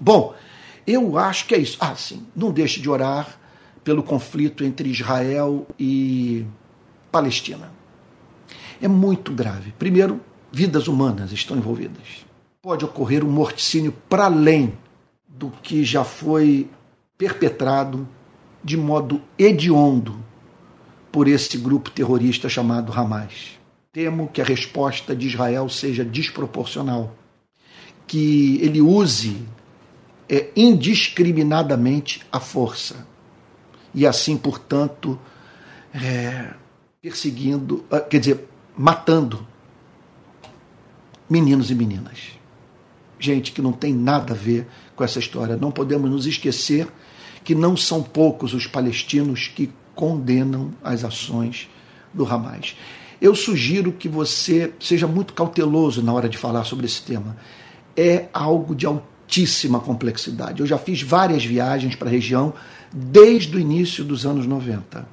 Bom, 0.00 0.34
eu 0.88 1.18
acho 1.18 1.46
que 1.46 1.54
é 1.54 1.58
isso. 1.58 1.76
Ah, 1.78 1.94
sim, 1.94 2.26
não 2.34 2.50
deixe 2.50 2.80
de 2.80 2.88
orar 2.88 3.38
pelo 3.84 4.02
conflito 4.02 4.64
entre 4.64 4.88
Israel 4.88 5.66
e 5.78 6.46
Palestina. 7.12 7.70
É 8.80 8.88
muito 8.88 9.32
grave. 9.32 9.74
Primeiro, 9.78 10.18
vidas 10.50 10.88
humanas 10.88 11.30
estão 11.30 11.58
envolvidas. 11.58 12.24
Pode 12.62 12.86
ocorrer 12.86 13.22
um 13.22 13.30
morticínio 13.30 13.92
para 14.08 14.24
além 14.24 14.72
do 15.28 15.50
que 15.62 15.84
já 15.84 16.04
foi 16.04 16.70
perpetrado 17.18 18.08
de 18.64 18.76
modo 18.76 19.20
hediondo 19.38 20.18
por 21.12 21.28
esse 21.28 21.58
grupo 21.58 21.90
terrorista 21.90 22.48
chamado 22.48 22.92
Hamas. 22.92 23.58
Temo 23.92 24.28
que 24.28 24.40
a 24.40 24.44
resposta 24.44 25.14
de 25.14 25.26
Israel 25.26 25.68
seja 25.68 26.04
desproporcional, 26.04 27.14
que 28.06 28.58
ele 28.62 28.80
use 28.80 29.36
é, 30.28 30.48
indiscriminadamente 30.56 32.22
a 32.30 32.38
força 32.38 33.06
e 33.94 34.06
assim, 34.06 34.36
portanto, 34.36 35.18
é, 35.92 36.52
perseguindo, 37.00 37.84
ah, 37.90 38.00
quer 38.00 38.20
dizer, 38.20 38.48
matando 38.76 39.46
meninos 41.28 41.70
e 41.70 41.74
meninas. 41.74 42.18
Gente 43.18 43.50
que 43.50 43.60
não 43.60 43.72
tem 43.72 43.92
nada 43.92 44.32
a 44.34 44.36
ver 44.36 44.66
com 44.94 45.02
essa 45.02 45.18
história. 45.18 45.56
Não 45.56 45.70
podemos 45.70 46.08
nos 46.10 46.26
esquecer 46.26 46.86
que 47.42 47.54
não 47.54 47.76
são 47.76 48.02
poucos 48.02 48.54
os 48.54 48.66
palestinos 48.66 49.48
que 49.48 49.72
condenam 49.94 50.72
as 50.84 51.02
ações 51.02 51.68
do 52.14 52.24
Hamas. 52.24 52.76
Eu 53.20 53.34
sugiro 53.34 53.90
que 53.90 54.08
você 54.08 54.72
seja 54.78 55.08
muito 55.08 55.32
cauteloso 55.34 56.02
na 56.02 56.12
hora 56.12 56.28
de 56.28 56.38
falar 56.38 56.64
sobre 56.64 56.86
esse 56.86 57.02
tema. 57.02 57.36
É 57.96 58.28
algo 58.32 58.76
de 58.76 58.86
altíssima 59.28 59.78
complexidade. 59.78 60.60
Eu 60.60 60.66
já 60.66 60.78
fiz 60.78 61.02
várias 61.02 61.44
viagens 61.44 61.94
para 61.94 62.08
a 62.08 62.10
região 62.10 62.54
desde 62.90 63.54
o 63.54 63.60
início 63.60 64.02
dos 64.02 64.24
anos 64.24 64.46
90. 64.46 65.06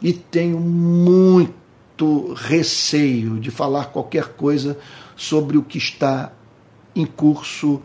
E 0.00 0.14
tenho 0.14 0.58
muito 0.58 2.32
receio 2.34 3.38
de 3.38 3.50
falar 3.50 3.86
qualquer 3.86 4.28
coisa 4.28 4.78
sobre 5.14 5.58
o 5.58 5.62
que 5.62 5.76
está 5.76 6.32
em 6.96 7.04
curso 7.04 7.82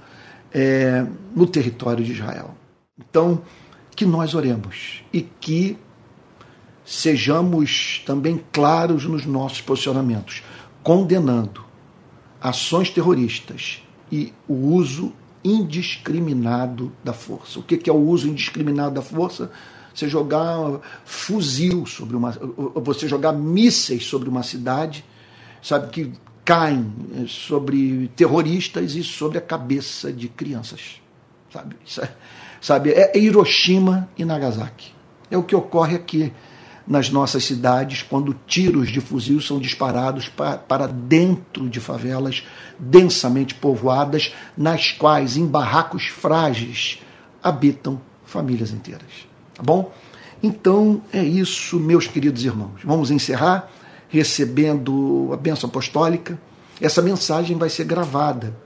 é, 0.53 1.05
no 1.35 1.45
território 1.45 2.03
de 2.03 2.13
Israel. 2.13 2.55
Então, 2.97 3.41
que 3.95 4.05
nós 4.05 4.33
oremos 4.33 5.03
e 5.11 5.21
que 5.21 5.77
sejamos 6.85 8.01
também 8.05 8.41
claros 8.51 9.05
nos 9.05 9.25
nossos 9.25 9.59
posicionamentos, 9.59 10.41
condenando 10.81 11.65
ações 12.41 12.89
terroristas 12.89 13.83
e 14.11 14.33
o 14.47 14.53
uso 14.53 15.13
indiscriminado 15.43 16.91
da 17.03 17.13
força. 17.13 17.59
O 17.59 17.63
que 17.63 17.89
é 17.89 17.93
o 17.93 17.97
uso 17.97 18.27
indiscriminado 18.27 18.95
da 18.95 19.01
força? 19.01 19.51
Você 19.93 20.07
jogar 20.07 20.79
fuzil 21.03 21.85
sobre 21.85 22.15
uma. 22.15 22.31
Você 22.75 23.07
jogar 23.07 23.33
mísseis 23.33 24.05
sobre 24.05 24.29
uma 24.29 24.43
cidade, 24.43 25.03
sabe, 25.61 25.89
que 25.89 26.13
caem 26.45 26.93
eh, 27.15 27.25
sobre 27.27 28.09
terroristas 28.15 28.95
e 28.95 29.03
sobre 29.03 29.37
a 29.37 29.41
cabeça 29.41 30.11
de 30.11 30.29
crianças. 30.29 31.01
Sabe? 31.51 31.75
Sabe? 32.61 32.91
É 32.91 33.17
Hiroshima 33.17 34.09
e 34.17 34.23
Nagasaki. 34.23 34.93
É 35.29 35.37
o 35.37 35.43
que 35.43 35.55
ocorre 35.55 35.95
aqui 35.95 36.33
nas 36.89 37.11
nossas 37.11 37.45
cidades 37.45 38.01
quando 38.01 38.35
tiros 38.47 38.89
de 38.89 38.99
fuzil 38.99 39.39
são 39.39 39.59
disparados 39.59 40.27
para 40.27 40.87
dentro 40.87 41.69
de 41.69 41.79
favelas 41.79 42.43
densamente 42.79 43.53
povoadas, 43.53 44.33
nas 44.57 44.91
quais, 44.91 45.37
em 45.37 45.45
barracos 45.45 46.07
frágeis, 46.07 46.99
habitam 47.43 48.01
famílias 48.25 48.71
inteiras. 48.71 49.27
Tá 49.53 49.61
bom? 49.61 49.93
Então 50.41 51.01
é 51.13 51.23
isso, 51.23 51.79
meus 51.79 52.07
queridos 52.07 52.43
irmãos. 52.43 52.81
Vamos 52.83 53.11
encerrar 53.11 53.69
recebendo 54.07 55.29
a 55.31 55.37
bênção 55.37 55.69
apostólica. 55.69 56.39
Essa 56.81 57.03
mensagem 57.03 57.55
vai 57.55 57.69
ser 57.69 57.83
gravada. 57.83 58.57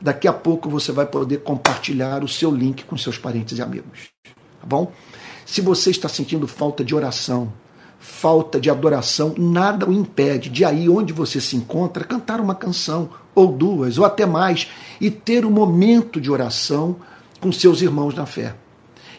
Daqui 0.00 0.26
a 0.26 0.32
pouco 0.32 0.68
você 0.68 0.90
vai 0.90 1.06
poder 1.06 1.42
compartilhar 1.42 2.24
o 2.24 2.28
seu 2.28 2.50
link 2.50 2.84
com 2.84 2.96
seus 2.96 3.16
parentes 3.16 3.58
e 3.58 3.62
amigos. 3.62 4.08
Tá 4.24 4.66
bom? 4.66 4.90
Se 5.46 5.60
você 5.60 5.90
está 5.90 6.08
sentindo 6.08 6.46
falta 6.46 6.84
de 6.84 6.94
oração, 6.94 7.52
falta 8.00 8.58
de 8.58 8.70
adoração, 8.70 9.34
nada 9.36 9.86
o 9.86 9.92
impede 9.92 10.48
de 10.48 10.64
aí 10.64 10.88
onde 10.88 11.12
você 11.12 11.38
se 11.38 11.54
encontra 11.54 12.02
cantar 12.02 12.40
uma 12.40 12.54
canção 12.54 13.10
ou 13.34 13.52
duas 13.52 13.98
ou 13.98 14.06
até 14.06 14.24
mais 14.24 14.68
e 14.98 15.10
ter 15.10 15.44
um 15.44 15.50
momento 15.50 16.18
de 16.18 16.30
oração 16.30 16.96
com 17.38 17.52
seus 17.52 17.82
irmãos 17.82 18.14
na 18.14 18.24
fé. 18.24 18.54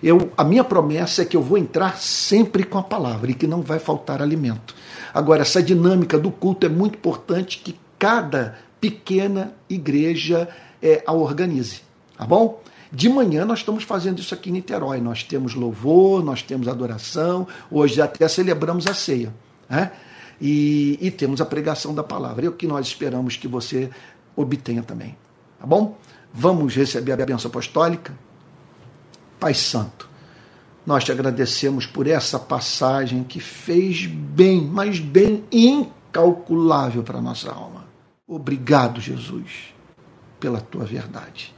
Eu, 0.02 0.32
a 0.36 0.44
minha 0.44 0.64
promessa 0.64 1.22
é 1.22 1.26
que 1.26 1.38
eu 1.38 1.44
vou 1.44 1.60
entrar 1.60 1.98
sempre 1.98 2.64
com 2.64 2.80
a 2.80 2.84
palavra 2.84 3.30
e 3.30 3.36
que 3.36 3.46
não 3.46 3.62
vai 3.62 3.78
faltar 3.78 4.20
alimento. 4.20 4.76
Agora, 5.14 5.44
essa 5.44 5.62
dinâmica 5.62 6.18
do 6.18 6.32
culto 6.32 6.66
é 6.66 6.70
muito 6.70 6.96
importante 6.96 7.62
que 7.64 7.80
cada 8.00 8.58
pequena 8.80 9.54
igreja 9.70 10.50
é, 10.82 11.04
a 11.06 11.14
organize. 11.14 11.82
Tá 12.18 12.26
bom? 12.26 12.60
De 12.92 13.08
manhã 13.08 13.46
nós 13.46 13.60
estamos 13.60 13.84
fazendo 13.84 14.20
isso 14.20 14.34
aqui 14.34 14.50
em 14.50 14.54
Niterói. 14.54 15.00
Nós 15.00 15.24
temos 15.24 15.56
louvor, 15.56 16.24
nós 16.24 16.42
temos 16.44 16.68
adoração, 16.68 17.48
hoje 17.70 18.02
até 18.02 18.28
celebramos 18.28 18.86
a 18.86 18.94
ceia. 18.94 19.34
Né? 19.70 19.92
E, 20.42 20.98
e 21.00 21.10
temos 21.10 21.40
a 21.40 21.46
pregação 21.46 21.96
da 21.96 22.04
palavra. 22.04 22.46
É 22.46 22.50
o 22.50 22.54
que 22.54 22.68
nós 22.68 22.88
esperamos 22.88 23.38
que 23.38 23.48
você 23.48 23.90
obtenha 24.36 24.84
também. 24.84 25.16
Tá 25.60 25.66
bom? 25.66 25.98
Vamos 26.34 26.76
receber 26.76 27.14
a 27.14 27.26
bênção 27.26 27.50
apostólica? 27.50 28.14
Pai 29.40 29.54
Santo, 29.54 30.10
nós 30.86 31.04
te 31.04 31.12
agradecemos 31.12 31.86
por 31.86 32.08
essa 32.08 32.38
passagem 32.38 33.24
que 33.24 33.40
fez 33.40 34.06
bem, 34.06 34.62
mas 34.62 35.00
bem 35.00 35.44
incalculável 35.52 37.04
para 37.04 37.20
a 37.20 37.22
nossa 37.22 37.52
alma. 37.52 37.86
Obrigado, 38.28 39.00
Jesus, 39.00 39.74
pela 40.40 40.60
tua 40.60 40.86
verdade. 40.86 41.54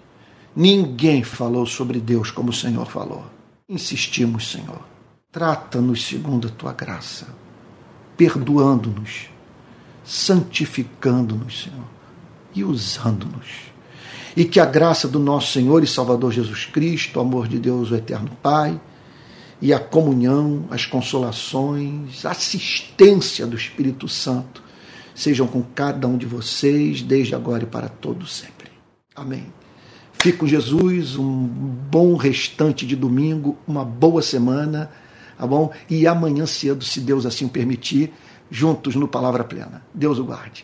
Ninguém 0.55 1.23
falou 1.23 1.65
sobre 1.65 1.99
Deus 1.99 2.29
como 2.29 2.49
o 2.49 2.53
Senhor 2.53 2.85
falou. 2.85 3.25
Insistimos, 3.67 4.51
Senhor. 4.51 4.81
Trata-nos 5.31 6.05
segundo 6.05 6.47
a 6.47 6.51
tua 6.51 6.73
graça, 6.73 7.27
perdoando-nos, 8.15 9.29
santificando-nos, 10.05 11.63
Senhor, 11.63 11.87
e 12.53 12.63
usando-nos. 12.63 13.73
E 14.37 14.45
que 14.45 14.59
a 14.59 14.65
graça 14.65 15.07
do 15.07 15.19
nosso 15.19 15.53
Senhor 15.53 15.83
e 15.83 15.87
Salvador 15.87 16.31
Jesus 16.31 16.65
Cristo, 16.65 17.17
o 17.17 17.21
amor 17.21 17.47
de 17.47 17.57
Deus, 17.57 17.89
o 17.89 17.95
eterno 17.95 18.29
Pai, 18.43 18.79
e 19.59 19.73
a 19.73 19.79
comunhão, 19.79 20.67
as 20.69 20.85
consolações, 20.85 22.25
a 22.25 22.31
assistência 22.31 23.47
do 23.47 23.55
Espírito 23.55 24.07
Santo 24.07 24.61
sejam 25.15 25.47
com 25.47 25.61
cada 25.61 26.07
um 26.07 26.17
de 26.17 26.25
vocês, 26.25 27.01
desde 27.01 27.33
agora 27.33 27.63
e 27.63 27.67
para 27.67 27.87
todo 27.87 28.27
sempre. 28.27 28.71
Amém. 29.15 29.45
Fique 30.23 30.37
com 30.37 30.47
Jesus, 30.47 31.17
um 31.17 31.25
bom 31.91 32.15
restante 32.15 32.85
de 32.85 32.95
domingo, 32.95 33.57
uma 33.67 33.83
boa 33.83 34.21
semana, 34.21 34.89
tá 35.37 35.45
bom? 35.45 35.69
E 35.89 36.07
amanhã 36.07 36.45
cedo, 36.45 36.81
se 36.81 37.01
Deus 37.01 37.25
assim 37.25 37.45
permitir, 37.45 38.09
juntos 38.49 38.95
no 38.95 39.05
Palavra 39.05 39.43
Plena. 39.43 39.85
Deus 39.93 40.19
o 40.19 40.23
guarde. 40.23 40.61